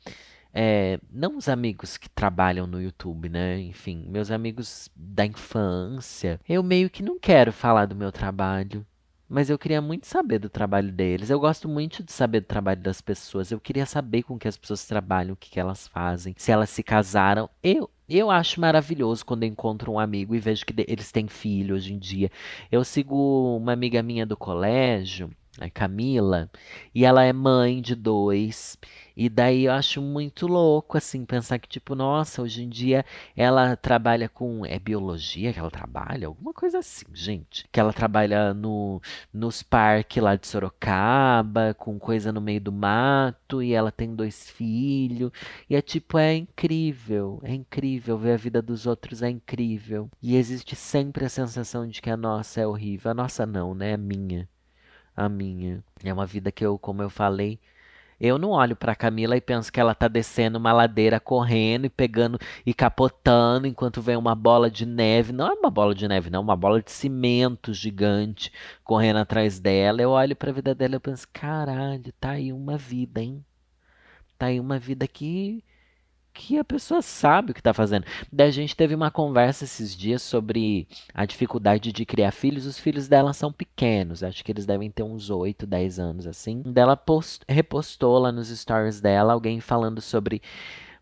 é, 0.54 0.98
não 1.10 1.36
os 1.38 1.48
amigos 1.48 1.96
que 1.96 2.08
trabalham 2.08 2.66
no 2.66 2.80
YouTube, 2.80 3.28
né? 3.28 3.58
Enfim, 3.60 4.04
meus 4.08 4.30
amigos 4.30 4.90
da 4.94 5.24
infância. 5.24 6.40
Eu 6.48 6.62
meio 6.62 6.90
que 6.90 7.02
não 7.02 7.18
quero 7.18 7.52
falar 7.52 7.86
do 7.86 7.94
meu 7.94 8.12
trabalho 8.12 8.86
mas 9.32 9.48
eu 9.48 9.58
queria 9.58 9.80
muito 9.80 10.06
saber 10.06 10.38
do 10.38 10.50
trabalho 10.50 10.92
deles. 10.92 11.30
Eu 11.30 11.40
gosto 11.40 11.66
muito 11.66 12.02
de 12.02 12.12
saber 12.12 12.40
do 12.40 12.46
trabalho 12.46 12.82
das 12.82 13.00
pessoas. 13.00 13.50
Eu 13.50 13.58
queria 13.58 13.86
saber 13.86 14.24
com 14.24 14.38
que 14.38 14.46
as 14.46 14.58
pessoas 14.58 14.84
trabalham, 14.86 15.32
o 15.32 15.36
que, 15.36 15.48
que 15.50 15.58
elas 15.58 15.88
fazem, 15.88 16.34
se 16.36 16.52
elas 16.52 16.68
se 16.68 16.82
casaram. 16.82 17.48
Eu, 17.62 17.88
eu 18.06 18.30
acho 18.30 18.60
maravilhoso 18.60 19.24
quando 19.24 19.44
encontro 19.44 19.90
um 19.90 19.98
amigo 19.98 20.34
e 20.34 20.38
vejo 20.38 20.66
que 20.66 20.74
eles 20.86 21.10
têm 21.10 21.28
filho 21.28 21.74
hoje 21.74 21.94
em 21.94 21.98
dia. 21.98 22.30
Eu 22.70 22.84
sigo 22.84 23.56
uma 23.56 23.72
amiga 23.72 24.02
minha 24.02 24.26
do 24.26 24.36
colégio, 24.36 25.30
a 25.60 25.68
Camila, 25.68 26.50
e 26.94 27.04
ela 27.04 27.24
é 27.24 27.32
mãe 27.32 27.80
de 27.82 27.94
dois. 27.94 28.78
E 29.14 29.28
daí 29.28 29.64
eu 29.66 29.72
acho 29.72 30.00
muito 30.00 30.46
louco, 30.46 30.96
assim, 30.96 31.24
pensar 31.26 31.58
que, 31.58 31.68
tipo, 31.68 31.94
nossa, 31.94 32.40
hoje 32.40 32.62
em 32.62 32.68
dia 32.68 33.04
ela 33.36 33.76
trabalha 33.76 34.28
com. 34.28 34.64
É 34.64 34.78
biologia 34.78 35.52
que 35.52 35.58
ela 35.58 35.70
trabalha? 35.70 36.26
Alguma 36.26 36.52
coisa 36.54 36.78
assim, 36.78 37.04
gente. 37.12 37.66
Que 37.70 37.78
ela 37.78 37.92
trabalha 37.92 38.54
no, 38.54 39.00
nos 39.32 39.62
parques 39.62 40.22
lá 40.22 40.36
de 40.36 40.46
Sorocaba, 40.46 41.74
com 41.74 41.98
coisa 41.98 42.32
no 42.32 42.40
meio 42.40 42.60
do 42.60 42.72
mato, 42.72 43.62
e 43.62 43.74
ela 43.74 43.92
tem 43.92 44.14
dois 44.14 44.50
filhos. 44.50 45.30
E 45.68 45.76
é 45.76 45.82
tipo, 45.82 46.16
é 46.18 46.34
incrível, 46.34 47.40
é 47.44 47.54
incrível. 47.54 48.16
Ver 48.18 48.32
a 48.32 48.36
vida 48.36 48.62
dos 48.62 48.86
outros 48.86 49.22
é 49.22 49.28
incrível. 49.30 50.08
E 50.22 50.36
existe 50.36 50.74
sempre 50.76 51.24
a 51.26 51.28
sensação 51.28 51.86
de 51.86 52.00
que 52.00 52.10
a 52.10 52.16
nossa 52.16 52.60
é 52.60 52.66
horrível. 52.66 53.10
A 53.10 53.14
nossa 53.14 53.44
não, 53.46 53.74
né? 53.74 53.94
A 53.94 53.98
minha. 53.98 54.48
A 55.16 55.28
minha. 55.28 55.82
É 56.04 56.12
uma 56.12 56.26
vida 56.26 56.50
que 56.52 56.64
eu, 56.64 56.78
como 56.78 57.02
eu 57.02 57.10
falei 57.10 57.58
Eu 58.20 58.38
não 58.38 58.50
olho 58.50 58.76
pra 58.76 58.94
Camila 58.94 59.36
e 59.36 59.40
penso 59.40 59.72
que 59.72 59.80
ela 59.80 59.94
tá 59.94 60.08
descendo 60.08 60.58
uma 60.58 60.72
ladeira 60.72 61.20
correndo 61.20 61.86
e 61.86 61.90
pegando 61.90 62.38
e 62.64 62.72
capotando 62.74 63.66
enquanto 63.66 64.00
vem 64.02 64.16
uma 64.16 64.34
bola 64.34 64.70
de 64.70 64.86
neve. 64.86 65.32
Não 65.32 65.46
é 65.48 65.52
uma 65.54 65.70
bola 65.70 65.94
de 65.94 66.08
neve, 66.08 66.30
não, 66.30 66.40
uma 66.42 66.56
bola 66.56 66.82
de 66.82 66.92
cimento 66.92 67.74
gigante 67.74 68.52
correndo 68.84 69.18
atrás 69.18 69.60
dela. 69.60 70.02
Eu 70.02 70.10
olho 70.10 70.36
pra 70.36 70.52
vida 70.52 70.74
dela 70.74 70.96
e 70.96 71.00
penso, 71.00 71.26
caralho, 71.32 72.12
tá 72.20 72.30
aí 72.32 72.52
uma 72.52 72.78
vida, 72.78 73.20
hein? 73.22 73.44
Tá 74.38 74.46
aí 74.46 74.60
uma 74.60 74.78
vida 74.78 75.06
que 75.08 75.64
que 76.32 76.58
a 76.58 76.64
pessoa 76.64 77.02
sabe 77.02 77.50
o 77.50 77.54
que 77.54 77.60
está 77.60 77.72
fazendo. 77.72 78.04
Daí 78.32 78.48
a 78.48 78.52
gente 78.52 78.76
teve 78.76 78.94
uma 78.94 79.10
conversa 79.10 79.64
esses 79.64 79.96
dias 79.96 80.22
sobre 80.22 80.86
a 81.14 81.24
dificuldade 81.24 81.92
de 81.92 82.04
criar 82.04 82.32
filhos. 82.32 82.66
Os 82.66 82.78
filhos 82.78 83.08
dela 83.08 83.32
são 83.32 83.52
pequenos, 83.52 84.22
acho 84.22 84.44
que 84.44 84.52
eles 84.52 84.66
devem 84.66 84.90
ter 84.90 85.02
uns 85.02 85.30
8, 85.30 85.66
10 85.66 85.98
anos 85.98 86.26
assim. 86.26 86.62
Dela 86.62 86.96
post, 86.96 87.44
repostou 87.48 88.18
lá 88.18 88.32
nos 88.32 88.48
stories 88.48 89.00
dela 89.00 89.32
alguém 89.32 89.60
falando 89.60 90.00
sobre 90.00 90.42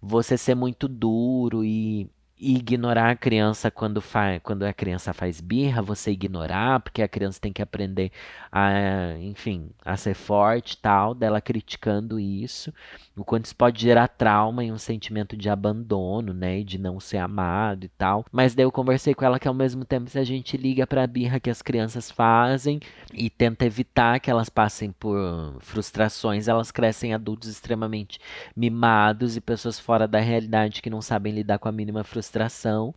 você 0.03 0.37
ser 0.37 0.55
muito 0.55 0.89
duro 0.89 1.65
e 1.65 1.81
e 1.81 2.09
ignorar 2.41 3.11
a 3.11 3.17
criança 3.17 3.71
quando, 3.71 4.01
faz, 4.01 4.41
quando 4.43 4.63
a 4.63 4.73
criança 4.73 5.13
faz 5.13 5.41
birra, 5.41 5.83
você 5.83 6.13
ignorar, 6.13 6.81
porque 6.81 7.03
a 7.03 7.09
criança 7.09 7.39
tem 7.39 7.53
que 7.53 7.61
aprender 7.61 8.11
a, 8.51 9.15
enfim, 9.21 9.71
a 9.85 9.97
ser 9.97 10.15
forte 10.15 10.79
tal, 10.79 11.15
dela 11.15 11.41
criticando 11.41 12.19
isso, 12.19 12.73
o 13.15 13.23
quanto 13.25 13.45
isso 13.45 13.57
pode 13.57 13.83
gerar 13.83 14.09
trauma 14.09 14.65
e 14.65 14.73
um 14.73 14.79
sentimento 14.79 15.37
de 15.37 15.51
abandono, 15.51 16.33
né, 16.33 16.61
e 16.61 16.65
de 16.65 16.79
não 16.79 16.99
ser 16.99 17.19
amado 17.19 17.85
e 17.85 17.89
tal. 17.89 18.25
Mas 18.33 18.55
daí 18.55 18.65
eu 18.65 18.73
conversei 18.73 19.15
com 19.15 19.25
ela 19.25 19.39
que 19.39 19.49
ao 19.49 19.55
mesmo 19.55 19.85
tempo 19.85 20.09
se 20.09 20.19
a 20.19 20.25
gente 20.25 20.57
liga 20.57 20.87
para 20.87 21.05
a 21.05 21.07
birra 21.07 21.39
que 21.39 21.51
as 21.51 21.61
crianças 21.61 22.11
fazem 22.11 22.81
e 23.13 23.29
tenta 23.29 23.67
evitar 23.67 24.19
que 24.19 24.31
elas 24.31 24.49
passem 24.49 24.93
por 24.93 25.57
frustrações, 25.61 26.49
elas 26.49 26.71
crescem 26.71 27.13
adultos 27.13 27.51
extremamente 27.51 28.19
mimados 28.57 29.37
e 29.37 29.41
pessoas 29.41 29.79
fora 29.79 30.09
da 30.09 30.21
realidade 30.21 30.81
que 30.81 30.89
não 30.89 31.03
sabem 31.03 31.35
lidar 31.35 31.59
com 31.59 31.69
a 31.69 31.73
mínima 31.73 32.03
frustração 32.03 32.30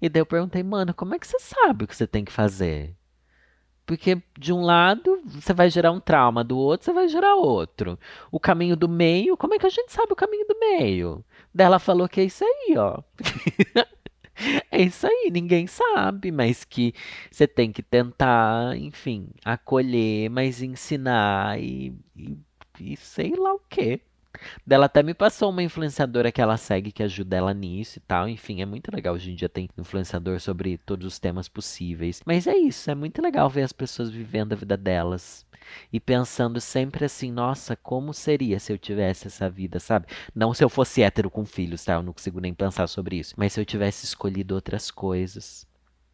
E 0.02 0.10
daí 0.10 0.22
eu 0.22 0.26
perguntei, 0.26 0.64
mano, 0.64 0.94
como 0.94 1.16
é 1.16 1.20
que 1.20 1.28
você 1.28 1.40
sabe 1.40 1.86
o 1.86 1.88
que 1.88 1.96
você 1.96 2.08
tem 2.08 2.24
que 2.24 2.32
fazer? 2.32 2.96
Porque 3.86 4.22
de 4.40 4.54
um 4.54 4.62
lado 4.62 5.22
você 5.26 5.54
vai 5.54 5.70
gerar 5.70 5.92
um 5.92 6.00
trauma, 6.00 6.44
do 6.44 6.58
outro 6.58 6.86
você 6.86 6.94
vai 6.94 7.08
gerar 7.08 7.36
outro. 7.36 8.00
O 8.32 8.40
caminho 8.40 8.78
do 8.78 8.88
meio, 8.88 9.36
como 9.36 9.54
é 9.54 9.60
que 9.60 9.66
a 9.66 9.70
gente 9.70 9.92
sabe 9.92 10.14
o 10.14 10.16
caminho 10.16 10.48
do 10.48 10.58
meio? 10.60 11.24
Daí 11.54 11.66
ela 11.66 11.80
falou 11.80 12.08
que 12.08 12.22
é 12.22 12.24
isso 12.24 12.46
aí, 12.46 12.78
ó. 12.78 13.02
é 14.72 14.82
isso 14.82 15.06
aí, 15.06 15.30
ninguém 15.32 15.68
sabe, 15.68 16.32
mas 16.32 16.64
que 16.64 16.94
você 17.30 17.46
tem 17.46 17.72
que 17.72 17.84
tentar, 17.84 18.76
enfim, 18.78 19.30
acolher, 19.44 20.30
mas 20.30 20.62
ensinar 20.62 21.60
e, 21.60 21.94
e, 22.16 22.38
e 22.80 22.96
sei 22.98 23.36
lá 23.36 23.54
o 23.54 23.60
quê. 23.70 24.02
Dela 24.66 24.86
até 24.86 25.04
me 25.04 25.14
passou 25.14 25.50
uma 25.50 25.64
influenciadora 25.64 26.32
que 26.32 26.42
ela 26.42 26.58
segue 26.58 26.92
que 26.92 27.04
ajuda 27.04 27.38
ela 27.38 27.54
nisso 27.54 28.00
e 28.00 28.02
tal. 28.02 28.28
Enfim, 28.28 28.62
é 28.62 28.66
muito 28.66 28.94
legal. 28.94 29.14
Hoje 29.14 29.32
em 29.32 29.36
dia 29.36 29.50
tem 29.50 29.70
influenciador 29.78 30.40
sobre 30.40 30.78
todos 30.78 31.06
os 31.08 31.20
temas 31.20 31.48
possíveis. 31.48 32.22
Mas 32.26 32.48
é 32.48 32.56
isso, 32.56 32.90
é 32.90 32.96
muito 32.96 33.22
legal 33.22 33.50
ver 33.50 33.64
as 33.64 33.74
pessoas 33.74 34.10
vivendo 34.10 34.54
a 34.54 34.56
vida 34.56 34.78
delas. 34.78 35.46
E 35.92 36.00
pensando 36.00 36.60
sempre 36.60 37.06
assim, 37.06 37.32
nossa, 37.32 37.76
como 37.76 38.14
seria 38.14 38.60
se 38.60 38.74
eu 38.74 38.78
tivesse 38.78 39.28
essa 39.28 39.50
vida, 39.50 39.80
sabe? 39.80 40.08
Não 40.36 40.54
se 40.54 40.64
eu 40.64 40.70
fosse 40.70 41.02
hétero 41.02 41.30
com 41.30 41.46
filhos, 41.46 41.84
tá? 41.86 41.94
Eu 41.94 42.04
não 42.04 42.14
consigo 42.14 42.40
nem 42.40 42.54
pensar 42.54 42.88
sobre 42.88 43.18
isso. 43.18 43.34
Mas 43.38 43.54
se 43.54 43.62
eu 43.62 43.66
tivesse 43.66 44.06
escolhido 44.06 44.56
outras 44.56 44.92
coisas. 44.92 45.66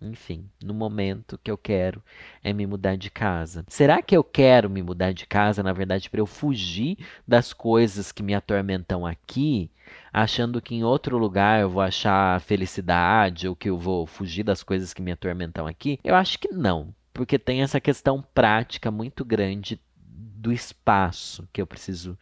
Enfim, 0.01 0.49
no 0.63 0.73
momento 0.73 1.37
que 1.43 1.51
eu 1.51 1.57
quero 1.57 2.01
é 2.41 2.53
me 2.53 2.65
mudar 2.65 2.95
de 2.95 3.09
casa. 3.09 3.65
Será 3.67 4.01
que 4.01 4.15
eu 4.15 4.23
quero 4.23 4.69
me 4.69 4.81
mudar 4.81 5.11
de 5.11 5.25
casa, 5.25 5.61
na 5.61 5.73
verdade, 5.73 6.09
para 6.09 6.21
eu 6.21 6.25
fugir 6.25 6.97
das 7.27 7.51
coisas 7.51 8.11
que 8.11 8.23
me 8.23 8.33
atormentam 8.33 9.05
aqui, 9.05 9.69
achando 10.13 10.61
que 10.61 10.73
em 10.73 10.83
outro 10.83 11.17
lugar 11.17 11.59
eu 11.59 11.69
vou 11.69 11.81
achar 11.81 12.39
felicidade 12.39 13.47
ou 13.47 13.55
que 13.55 13.69
eu 13.69 13.77
vou 13.77 14.07
fugir 14.07 14.43
das 14.43 14.63
coisas 14.63 14.93
que 14.93 15.01
me 15.01 15.11
atormentam 15.11 15.67
aqui? 15.67 15.99
Eu 16.01 16.15
acho 16.15 16.39
que 16.39 16.47
não, 16.47 16.95
porque 17.13 17.37
tem 17.37 17.61
essa 17.61 17.81
questão 17.81 18.23
prática 18.33 18.89
muito 18.89 19.25
grande 19.25 19.81
do 19.95 20.53
espaço 20.53 21.47
que 21.51 21.61
eu 21.61 21.67
preciso 21.67 22.17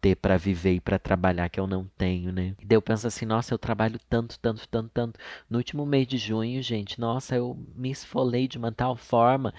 ter 0.00 0.16
para 0.16 0.36
viver 0.36 0.74
e 0.74 0.80
para 0.80 0.98
trabalhar 0.98 1.48
que 1.48 1.60
eu 1.60 1.66
não 1.66 1.86
tenho, 1.98 2.32
né? 2.32 2.54
E 2.60 2.64
daí 2.64 2.76
eu 2.76 2.82
penso 2.82 3.06
assim, 3.06 3.26
nossa, 3.26 3.52
eu 3.52 3.58
trabalho 3.58 3.98
tanto, 4.08 4.38
tanto, 4.38 4.66
tanto, 4.68 4.90
tanto. 4.92 5.20
No 5.48 5.58
último 5.58 5.84
mês 5.84 6.06
de 6.06 6.16
junho, 6.16 6.62
gente, 6.62 6.98
nossa, 7.00 7.36
eu 7.36 7.58
me 7.74 7.90
esfolei 7.90 8.48
de 8.48 8.58
uma 8.58 8.72
tal 8.72 8.96
forma 8.96 9.52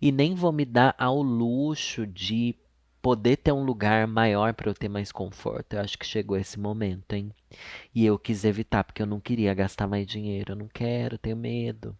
e 0.00 0.12
nem 0.12 0.34
vou 0.34 0.52
me 0.52 0.64
dar 0.64 0.94
ao 0.98 1.22
luxo 1.22 2.06
de 2.06 2.56
poder 3.00 3.36
ter 3.36 3.52
um 3.52 3.64
lugar 3.64 4.06
maior 4.06 4.54
para 4.54 4.70
eu 4.70 4.74
ter 4.74 4.88
mais 4.88 5.10
conforto. 5.10 5.74
Eu 5.74 5.80
acho 5.80 5.98
que 5.98 6.06
chegou 6.06 6.36
esse 6.36 6.58
momento, 6.58 7.12
hein? 7.14 7.32
E 7.94 8.04
eu 8.04 8.18
quis 8.18 8.44
evitar 8.44 8.84
porque 8.84 9.02
eu 9.02 9.06
não 9.06 9.20
queria 9.20 9.52
gastar 9.54 9.88
mais 9.88 10.06
dinheiro. 10.06 10.52
Eu 10.52 10.56
não 10.56 10.68
quero, 10.68 11.18
tenho 11.18 11.36
medo. 11.36 11.96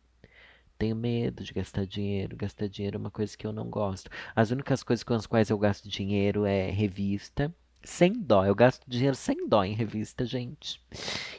Tenho 0.79 0.97
medo 0.97 1.45
de 1.45 1.53
gastar 1.53 1.87
dinheiro. 1.87 2.37
Gastar 2.37 2.68
dinheiro 2.68 2.97
é 2.97 3.01
uma 3.01 3.11
coisa 3.11 3.37
que 3.37 3.47
eu 3.47 3.53
não 3.53 3.68
gosto. 3.68 4.11
As 4.35 4.51
únicas 4.51 4.83
coisas 4.83 5.03
com 5.03 5.14
as 5.14 5.27
quais 5.27 5.51
eu 5.51 5.59
gasto 5.59 5.88
dinheiro 5.88 6.45
é 6.45 6.71
revista 6.71 7.53
sem 7.85 8.12
dó. 8.12 8.45
Eu 8.45 8.55
gasto 8.55 8.83
dinheiro 8.87 9.16
sem 9.16 9.49
dó 9.49 9.64
em 9.64 9.75
revista, 9.75 10.25
gente. 10.25 10.81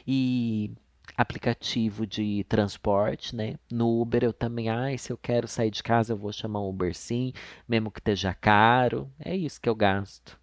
E 0.06 0.72
aplicativo 1.16 2.06
de 2.06 2.44
transporte, 2.48 3.34
né? 3.34 3.54
No 3.70 4.00
Uber 4.00 4.24
eu 4.24 4.32
também, 4.32 4.68
ai, 4.68 4.98
se 4.98 5.12
eu 5.12 5.16
quero 5.16 5.46
sair 5.46 5.70
de 5.70 5.82
casa, 5.82 6.12
eu 6.12 6.16
vou 6.16 6.32
chamar 6.32 6.60
um 6.60 6.68
Uber 6.68 6.94
sim, 6.94 7.32
mesmo 7.68 7.90
que 7.90 8.00
esteja 8.00 8.34
caro. 8.34 9.10
É 9.18 9.36
isso 9.36 9.60
que 9.60 9.68
eu 9.68 9.74
gasto. 9.74 10.38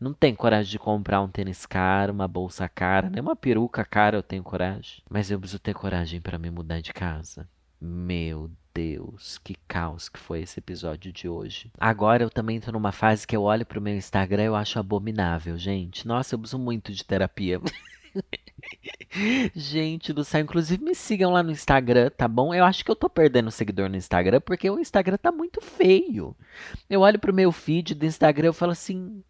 Não 0.00 0.12
tenho 0.12 0.36
coragem 0.36 0.70
de 0.70 0.78
comprar 0.78 1.20
um 1.22 1.28
tênis 1.28 1.64
caro, 1.64 2.12
uma 2.12 2.26
bolsa 2.26 2.68
cara, 2.68 3.08
nem 3.08 3.20
uma 3.22 3.36
peruca 3.36 3.84
cara 3.84 4.16
eu 4.16 4.22
tenho 4.22 4.42
coragem. 4.42 5.02
Mas 5.08 5.30
eu 5.30 5.38
preciso 5.38 5.60
ter 5.60 5.74
coragem 5.74 6.20
para 6.20 6.38
me 6.38 6.50
mudar 6.50 6.80
de 6.80 6.92
casa. 6.92 7.48
Meu 7.80 8.50
Deus, 8.74 9.38
que 9.38 9.54
caos 9.66 10.08
que 10.08 10.18
foi 10.18 10.42
esse 10.42 10.58
episódio 10.58 11.12
de 11.12 11.28
hoje. 11.28 11.70
Agora 11.78 12.22
eu 12.22 12.30
também 12.30 12.60
tô 12.60 12.70
numa 12.72 12.92
fase 12.92 13.26
que 13.26 13.36
eu 13.36 13.42
olho 13.42 13.66
pro 13.66 13.80
meu 13.80 13.96
Instagram 13.96 14.42
e 14.42 14.46
eu 14.46 14.56
acho 14.56 14.78
abominável, 14.78 15.56
gente. 15.58 16.06
Nossa, 16.06 16.34
eu 16.34 16.40
uso 16.40 16.58
muito 16.58 16.92
de 16.92 17.04
terapia. 17.04 17.60
Gente 19.54 20.12
do 20.12 20.24
céu, 20.24 20.40
inclusive 20.40 20.82
me 20.82 20.94
sigam 20.94 21.32
lá 21.32 21.42
no 21.42 21.50
Instagram, 21.50 22.10
tá 22.10 22.28
bom? 22.28 22.54
Eu 22.54 22.64
acho 22.64 22.84
que 22.84 22.90
eu 22.90 22.96
tô 22.96 23.08
perdendo 23.08 23.50
seguidor 23.50 23.88
no 23.88 23.96
Instagram 23.96 24.40
porque 24.40 24.68
o 24.68 24.78
Instagram 24.78 25.16
tá 25.16 25.32
muito 25.32 25.60
feio. 25.60 26.36
Eu 26.88 27.00
olho 27.00 27.18
pro 27.18 27.32
meu 27.32 27.50
feed 27.50 27.94
do 27.94 28.06
Instagram 28.06 28.50
e 28.50 28.52
falo 28.52 28.72
assim: 28.72 29.22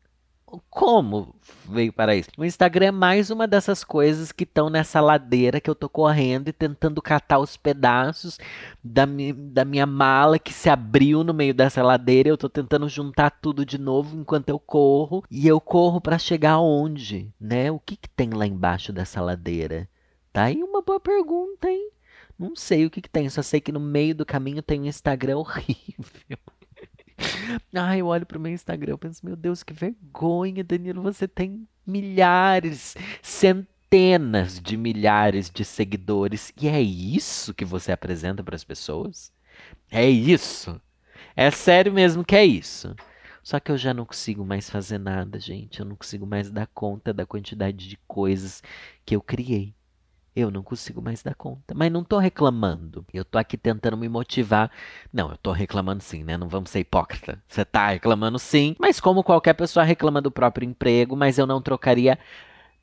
como 0.70 1.34
veio 1.68 1.92
para 1.92 2.16
isso? 2.16 2.30
O 2.38 2.44
Instagram 2.44 2.87
é 2.87 2.90
mais 2.90 3.30
uma 3.30 3.46
dessas 3.46 3.84
coisas 3.84 4.32
que 4.32 4.44
estão 4.44 4.70
nessa 4.70 5.00
ladeira 5.00 5.61
que 5.61 5.68
eu 5.68 5.74
tô 5.74 5.88
correndo 5.88 6.48
e 6.48 6.52
tentando 6.52 7.02
catar 7.02 7.38
os 7.38 7.56
pedaços 7.56 8.38
da, 8.82 9.04
mi 9.04 9.32
da 9.32 9.64
minha 9.64 9.84
mala 9.84 10.38
que 10.38 10.52
se 10.52 10.70
abriu 10.70 11.22
no 11.22 11.34
meio 11.34 11.52
dessa 11.52 11.82
ladeira. 11.82 12.28
Eu 12.28 12.38
tô 12.38 12.48
tentando 12.48 12.88
juntar 12.88 13.30
tudo 13.30 13.66
de 13.66 13.78
novo 13.78 14.18
enquanto 14.18 14.48
eu 14.48 14.58
corro. 14.58 15.22
E 15.30 15.46
eu 15.46 15.61
corro 15.61 16.00
para 16.00 16.18
chegar 16.18 16.52
aonde, 16.52 17.32
né? 17.40 17.70
O 17.70 17.78
que, 17.78 17.96
que 17.96 18.08
tem 18.08 18.30
lá 18.30 18.46
embaixo 18.46 18.92
dessa 18.92 19.20
ladeira? 19.20 19.88
Tá 20.32 20.44
aí 20.44 20.62
uma 20.62 20.80
boa 20.80 21.00
pergunta, 21.00 21.68
hein? 21.68 21.90
Não 22.38 22.54
sei 22.54 22.87
o 22.87 22.90
que, 22.90 23.02
que 23.02 23.11
tem, 23.11 23.28
só 23.28 23.42
sei 23.42 23.61
que 23.61 23.72
no 23.72 23.80
meio 23.80 24.14
do 24.14 24.24
caminho 24.24 24.62
tem 24.62 24.80
um 24.80 24.87
Instagram 24.87 25.38
horrível. 25.38 26.38
Ai, 27.74 28.00
eu 28.00 28.07
olho 28.07 28.26
pro 28.26 28.40
meu 28.40 28.52
Instagram 28.52 28.94
e 28.94 28.98
penso, 28.98 29.24
meu 29.24 29.37
Deus, 29.37 29.62
que 29.62 29.72
vergonha, 29.72 30.64
Danilo, 30.64 31.02
você 31.02 31.26
tem 31.26 31.66
milhares, 31.87 32.94
centenas 33.22 34.61
de 34.61 34.76
milhares 34.76 35.50
de 35.50 35.64
seguidores. 35.64 36.52
E 36.61 36.68
é 36.68 36.81
isso 36.81 37.54
que 37.54 37.64
você 37.64 37.92
apresenta 37.92 38.42
para 38.42 38.57
as 38.57 38.64
pessoas? 38.64 39.33
É 39.90 40.09
isso. 40.09 40.81
É 41.35 41.50
sério 41.50 41.92
mesmo 41.92 42.24
que 42.24 42.37
é 42.37 42.44
isso. 42.44 42.94
Só 43.42 43.59
que 43.59 43.72
eu 43.72 43.78
já 43.78 43.94
não 43.94 44.04
consigo 44.04 44.44
mais 44.44 44.68
fazer 44.68 44.98
nada, 44.98 45.40
gente. 45.40 45.81
Eu 45.81 45.87
não 45.87 45.96
consigo 45.96 46.26
mais 46.26 46.50
dar 46.50 46.66
conta 46.66 47.14
da 47.14 47.24
quantidade 47.24 47.88
de 47.88 47.96
coisas 48.07 48.62
que 49.07 49.16
eu 49.16 49.22
criei. 49.22 49.74
Eu 50.38 50.53
não 50.53 50.62
consigo 50.62 51.03
mais 51.03 51.20
dar 51.20 51.35
conta. 51.35 51.74
Mas 51.74 51.90
não 51.90 52.05
tô 52.05 52.16
reclamando. 52.16 53.05
Eu 53.12 53.24
tô 53.24 53.38
aqui 53.38 53.57
tentando 53.59 53.96
me 53.96 54.09
motivar. 54.09 54.70
Não, 55.12 55.33
eu 55.33 55.37
tô 55.37 55.51
reclamando 55.51 56.01
sim, 56.01 56.22
né? 56.22 56.37
Não 56.37 56.48
vamos 56.48 56.70
ser 56.70 56.79
hipócrita. 56.79 57.42
Você 57.48 57.64
tá 57.64 57.88
reclamando 57.88 58.38
sim, 58.38 58.77
mas 58.79 59.01
como 59.01 59.24
qualquer 59.24 59.55
pessoa 59.55 59.83
reclama 59.83 60.22
do 60.22 60.31
próprio 60.31 60.64
emprego, 60.64 61.16
mas 61.16 61.38
eu 61.38 61.46
não 61.46 61.61
trocaria 61.61 62.16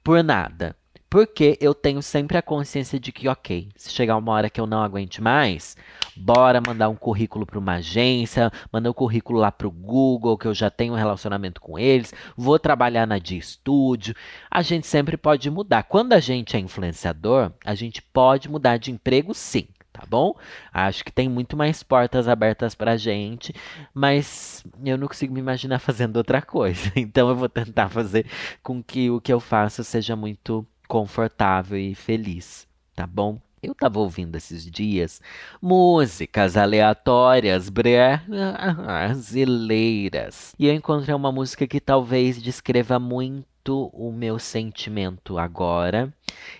por 0.03 0.21
nada. 0.21 0.75
Porque 1.15 1.57
eu 1.61 1.73
tenho 1.73 2.01
sempre 2.01 2.37
a 2.37 2.41
consciência 2.41 2.99
de 2.99 3.09
que, 3.09 3.29
ok, 3.29 3.69
se 3.77 3.89
chegar 3.89 4.17
uma 4.17 4.33
hora 4.33 4.49
que 4.49 4.59
eu 4.59 4.67
não 4.67 4.83
aguente 4.83 5.21
mais, 5.21 5.77
bora 6.13 6.59
mandar 6.59 6.89
um 6.89 6.95
currículo 6.97 7.45
para 7.45 7.57
uma 7.57 7.75
agência, 7.75 8.51
mandar 8.69 8.89
o 8.89 8.91
um 8.91 8.93
currículo 8.93 9.39
lá 9.39 9.49
para 9.49 9.65
o 9.65 9.71
Google, 9.71 10.37
que 10.37 10.45
eu 10.45 10.53
já 10.53 10.69
tenho 10.69 10.91
um 10.91 10.97
relacionamento 10.97 11.61
com 11.61 11.79
eles, 11.79 12.13
vou 12.35 12.59
trabalhar 12.59 13.07
na 13.07 13.17
de 13.17 13.37
estúdio. 13.37 14.13
A 14.51 14.61
gente 14.61 14.87
sempre 14.87 15.15
pode 15.15 15.49
mudar. 15.49 15.83
Quando 15.83 16.11
a 16.11 16.19
gente 16.19 16.57
é 16.57 16.59
influenciador, 16.59 17.49
a 17.63 17.73
gente 17.75 18.01
pode 18.01 18.49
mudar 18.49 18.75
de 18.75 18.91
emprego 18.91 19.33
sim 19.33 19.69
tá 19.93 20.03
bom? 20.09 20.35
Acho 20.73 21.05
que 21.05 21.11
tem 21.13 21.29
muito 21.29 21.55
mais 21.55 21.81
portas 21.81 22.27
abertas 22.27 22.75
pra 22.75 22.97
gente, 22.97 23.55
mas 23.93 24.61
eu 24.83 24.97
não 24.97 25.07
consigo 25.07 25.33
me 25.33 25.39
imaginar 25.39 25.79
fazendo 25.79 26.17
outra 26.17 26.41
coisa. 26.41 26.91
Então 26.97 27.29
eu 27.29 27.35
vou 27.37 27.47
tentar 27.47 27.87
fazer 27.87 28.25
com 28.61 28.83
que 28.83 29.09
o 29.09 29.21
que 29.21 29.31
eu 29.31 29.39
faço 29.39 29.81
seja 29.85 30.13
muito 30.13 30.67
confortável 30.87 31.77
e 31.77 31.95
feliz, 31.95 32.67
tá 32.95 33.05
bom? 33.05 33.39
Eu 33.61 33.73
tava 33.73 33.99
ouvindo 33.99 34.35
esses 34.35 34.69
dias 34.69 35.21
músicas 35.61 36.55
aleatórias 36.55 37.69
brasileiras 37.69 40.53
e 40.59 40.67
eu 40.67 40.73
encontrei 40.73 41.15
uma 41.15 41.31
música 41.31 41.65
que 41.65 41.79
talvez 41.79 42.41
descreva 42.41 42.99
muito 42.99 43.89
o 43.91 44.11
meu 44.11 44.37
sentimento 44.37 45.39
agora 45.39 46.13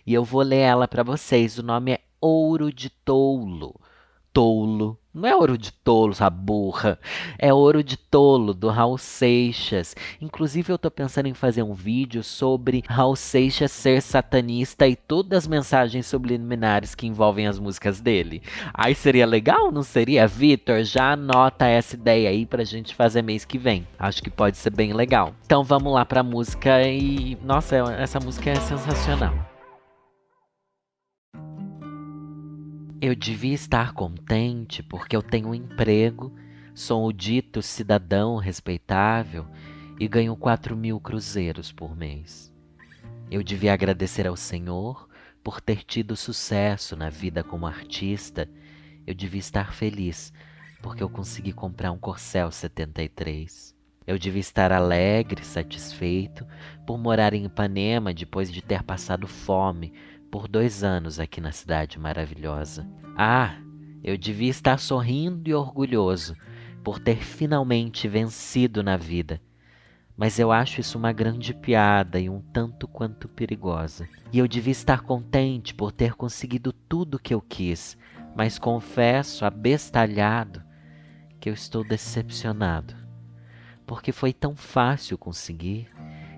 e 0.06 0.14
eu 0.14 0.24
vou 0.24 0.42
ler 0.42 0.62
ela 0.62 0.88
para 0.88 1.04
vocês. 1.04 1.60
O 1.60 1.64
nome 1.64 1.92
é 1.92 2.00
Ouro 2.20 2.74
de 2.74 2.90
Tolo 2.90 3.80
tolo. 4.36 5.00
Não 5.14 5.30
é 5.30 5.34
ouro 5.34 5.58
de 5.58 5.72
tolo, 5.72 6.12
essa 6.12 6.30
burra. 6.30 7.00
É 7.40 7.54
ouro 7.54 7.82
de 7.82 7.96
tolo, 7.96 8.54
do 8.54 8.68
Raul 8.68 8.98
Seixas. 8.98 9.96
Inclusive, 10.20 10.74
eu 10.74 10.78
tô 10.78 10.92
pensando 10.92 11.28
em 11.28 11.34
fazer 11.34 11.64
um 11.64 11.74
vídeo 11.74 12.22
sobre 12.22 12.84
Raul 12.86 13.16
Seixas 13.16 13.72
ser 13.72 14.02
satanista 14.02 14.86
e 14.86 14.94
todas 14.94 15.46
as 15.46 15.48
mensagens 15.48 16.06
subliminares 16.06 16.94
que 16.94 17.08
envolvem 17.08 17.48
as 17.48 17.58
músicas 17.58 18.02
dele. 18.02 18.44
Aí 18.74 18.94
seria 18.94 19.26
legal, 19.26 19.72
não 19.72 19.84
seria? 19.84 20.28
Vitor, 20.28 20.84
já 20.84 21.14
anota 21.14 21.66
essa 21.66 21.96
ideia 21.96 22.30
aí 22.30 22.46
pra 22.46 22.66
gente 22.66 22.94
fazer 22.94 23.22
mês 23.22 23.46
que 23.46 23.58
vem. 23.58 23.88
Acho 23.98 24.22
que 24.22 24.30
pode 24.30 24.58
ser 24.58 24.72
bem 24.72 24.92
legal. 24.92 25.34
Então 25.46 25.64
vamos 25.64 25.94
lá 25.94 26.04
pra 26.04 26.24
música 26.24 26.82
e. 26.82 27.38
Nossa, 27.42 27.78
essa 27.98 28.20
música 28.20 28.50
é 28.50 28.56
sensacional. 28.56 29.55
Eu 33.06 33.14
devia 33.14 33.54
estar 33.54 33.94
contente 33.94 34.82
porque 34.82 35.16
eu 35.16 35.22
tenho 35.22 35.50
um 35.50 35.54
emprego, 35.54 36.34
sou 36.74 37.06
o 37.06 37.14
dito 37.14 37.62
cidadão 37.62 38.38
respeitável 38.38 39.46
e 40.00 40.08
ganho 40.08 40.36
quatro 40.36 40.76
mil 40.76 41.00
cruzeiros 41.00 41.72
por 41.72 41.96
mês. 41.96 42.52
Eu 43.30 43.44
devia 43.44 43.74
agradecer 43.74 44.26
ao 44.26 44.36
Senhor 44.36 45.08
por 45.44 45.62
ter 45.62 45.84
tido 45.84 46.16
sucesso 46.16 46.96
na 46.96 47.12
vida 47.12 47.44
como 47.44 47.68
artista. 47.68 48.50
Eu 49.06 49.14
devia 49.14 49.40
estar 49.40 49.72
feliz 49.72 50.34
porque 50.82 51.04
eu 51.04 51.10
consegui 51.10 51.54
comprar 51.54 51.92
um 51.92 52.00
Corcel 52.00 52.52
73. 52.52 53.76
Eu 54.08 54.18
devia 54.18 54.42
estar 54.42 54.72
alegre, 54.72 55.46
satisfeito 55.46 56.44
por 56.88 56.98
morar 56.98 57.36
em 57.36 57.46
Ipanema 57.46 58.12
depois 58.16 58.52
de 58.52 58.64
ter 58.64 58.82
passado 58.82 59.28
fome 59.28 59.94
por 60.32 60.48
dois 60.48 60.84
anos 60.84 61.20
aqui 61.20 61.40
na 61.40 61.52
cidade 61.52 62.00
maravilhosa. 62.00 62.88
Ah, 63.18 63.56
eu 64.04 64.18
devia 64.18 64.50
estar 64.50 64.78
sorrindo 64.78 65.50
e 65.50 65.54
orgulhoso 65.54 66.36
por 66.84 67.00
ter 67.00 67.18
finalmente 67.24 68.08
vencido 68.08 68.84
na 68.84 68.96
vida. 68.96 69.42
Mas 70.16 70.40
eu 70.40 70.52
acho 70.52 70.80
isso 70.80 70.98
uma 70.98 71.12
grande 71.12 71.54
piada 71.54 72.20
e 72.20 72.30
um 72.30 72.40
tanto 72.40 72.88
quanto 72.88 73.28
perigosa. 73.28 74.08
E 74.32 74.40
eu 74.40 74.48
devia 74.48 74.72
estar 74.72 75.02
contente 75.02 75.74
por 75.74 75.92
ter 75.92 76.14
conseguido 76.14 76.72
tudo 76.72 77.16
o 77.16 77.20
que 77.20 77.34
eu 77.34 77.42
quis, 77.42 77.98
mas 78.36 78.60
confesso, 78.60 79.44
abestalhado, 79.44 80.64
que 81.40 81.50
eu 81.50 81.54
estou 81.54 81.84
decepcionado. 81.84 82.96
Porque 83.86 84.12
foi 84.12 84.32
tão 84.32 84.56
fácil 84.56 85.18
conseguir, 85.18 85.90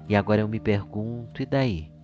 e 0.07 0.15
agora 0.15 0.41
eu 0.41 0.47
me 0.47 0.59
pergunto: 0.59 1.41
e 1.41 1.45
daí? 1.45 1.96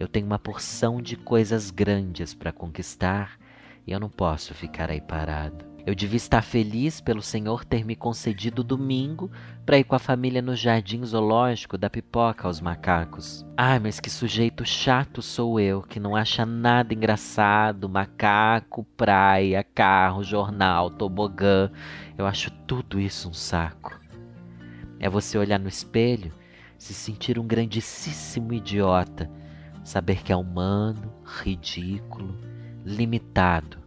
Eu 0.00 0.08
tenho 0.08 0.24
uma 0.24 0.38
porção 0.38 1.02
de 1.02 1.14
coisas 1.14 1.70
grandes 1.70 2.32
para 2.32 2.50
conquistar 2.50 3.38
e 3.86 3.92
eu 3.92 4.00
não 4.00 4.08
posso 4.08 4.54
ficar 4.54 4.90
aí 4.90 4.98
parado. 4.98 5.68
Eu 5.84 5.94
devia 5.94 6.16
estar 6.16 6.40
feliz 6.40 7.02
pelo 7.02 7.20
Senhor 7.20 7.66
ter 7.66 7.84
me 7.84 7.94
concedido 7.94 8.64
domingo 8.64 9.30
para 9.66 9.76
ir 9.76 9.84
com 9.84 9.94
a 9.94 9.98
família 9.98 10.40
no 10.40 10.56
jardim 10.56 11.04
zoológico 11.04 11.76
da 11.76 11.90
pipoca 11.90 12.48
aos 12.48 12.62
macacos. 12.62 13.44
Ai, 13.54 13.78
mas 13.78 14.00
que 14.00 14.08
sujeito 14.08 14.64
chato 14.64 15.20
sou 15.20 15.60
eu, 15.60 15.82
que 15.82 16.00
não 16.00 16.16
acha 16.16 16.46
nada 16.46 16.94
engraçado, 16.94 17.86
macaco, 17.86 18.84
praia, 18.96 19.62
carro, 19.62 20.24
jornal, 20.24 20.88
tobogã. 20.88 21.70
Eu 22.16 22.26
acho 22.26 22.50
tudo 22.66 22.98
isso 22.98 23.28
um 23.28 23.34
saco. 23.34 24.00
É 24.98 25.10
você 25.10 25.36
olhar 25.36 25.58
no 25.58 25.68
espelho, 25.68 26.32
se 26.78 26.94
sentir 26.94 27.38
um 27.38 27.46
grandíssimo 27.46 28.54
idiota 28.54 29.30
saber 29.84 30.22
que 30.22 30.32
é 30.32 30.36
humano, 30.36 31.12
ridículo, 31.24 32.36
limitado, 32.84 33.78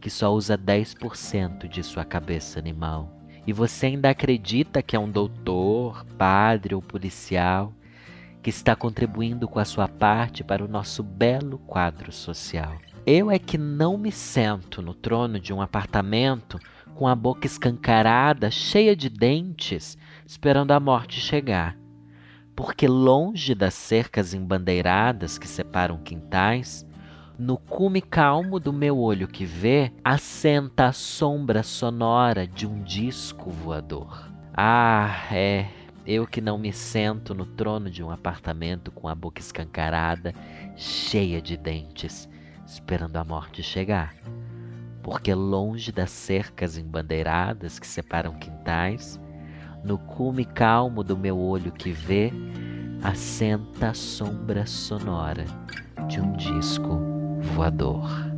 que 0.00 0.10
só 0.10 0.32
usa 0.32 0.56
10% 0.56 1.68
de 1.68 1.82
sua 1.82 2.04
cabeça 2.04 2.58
animal. 2.58 3.12
E 3.46 3.52
você 3.52 3.86
ainda 3.86 4.10
acredita 4.10 4.82
que 4.82 4.94
é 4.94 4.98
um 4.98 5.10
doutor, 5.10 6.04
padre 6.18 6.74
ou 6.74 6.82
policial 6.82 7.72
que 8.42 8.50
está 8.50 8.74
contribuindo 8.74 9.46
com 9.46 9.58
a 9.58 9.64
sua 9.64 9.86
parte 9.86 10.42
para 10.42 10.64
o 10.64 10.68
nosso 10.68 11.02
belo 11.02 11.58
quadro 11.58 12.10
social. 12.10 12.78
Eu 13.06 13.30
é 13.30 13.38
que 13.38 13.58
não 13.58 13.98
me 13.98 14.12
sento 14.12 14.80
no 14.80 14.94
trono 14.94 15.38
de 15.38 15.52
um 15.52 15.60
apartamento 15.60 16.58
com 16.94 17.06
a 17.06 17.14
boca 17.14 17.46
escancarada, 17.46 18.50
cheia 18.50 18.94
de 18.94 19.08
dentes, 19.08 19.96
esperando 20.26 20.72
a 20.72 20.80
morte 20.80 21.20
chegar 21.20 21.79
porque 22.62 22.86
longe 22.86 23.54
das 23.54 23.72
cercas 23.72 24.34
embandeiradas 24.34 25.38
que 25.38 25.48
separam 25.48 25.96
quintais, 25.96 26.86
no 27.38 27.56
cume 27.56 28.02
calmo 28.02 28.60
do 28.60 28.70
meu 28.70 28.98
olho 28.98 29.26
que 29.26 29.46
vê, 29.46 29.90
assenta 30.04 30.88
a 30.88 30.92
sombra 30.92 31.62
sonora 31.62 32.46
de 32.46 32.66
um 32.66 32.82
disco 32.82 33.48
voador. 33.48 34.30
Ah, 34.52 35.26
é, 35.32 35.68
eu 36.06 36.26
que 36.26 36.42
não 36.42 36.58
me 36.58 36.70
sento 36.70 37.34
no 37.34 37.46
trono 37.46 37.88
de 37.88 38.02
um 38.02 38.10
apartamento 38.10 38.90
com 38.90 39.08
a 39.08 39.14
boca 39.14 39.40
escancarada, 39.40 40.34
cheia 40.76 41.40
de 41.40 41.56
dentes, 41.56 42.28
esperando 42.66 43.16
a 43.16 43.24
morte 43.24 43.62
chegar. 43.62 44.14
Porque 45.02 45.32
longe 45.32 45.90
das 45.90 46.10
cercas 46.10 46.76
embandeiradas 46.76 47.78
que 47.78 47.86
separam 47.86 48.34
quintais, 48.34 49.18
no 49.84 49.98
cume 49.98 50.44
calmo 50.44 51.02
do 51.02 51.16
meu 51.16 51.38
olho 51.38 51.72
que 51.72 51.92
vê, 51.92 52.32
assenta 53.02 53.90
a 53.90 53.94
sombra 53.94 54.66
sonora 54.66 55.44
de 56.08 56.20
um 56.20 56.32
disco 56.32 57.00
voador. 57.54 58.29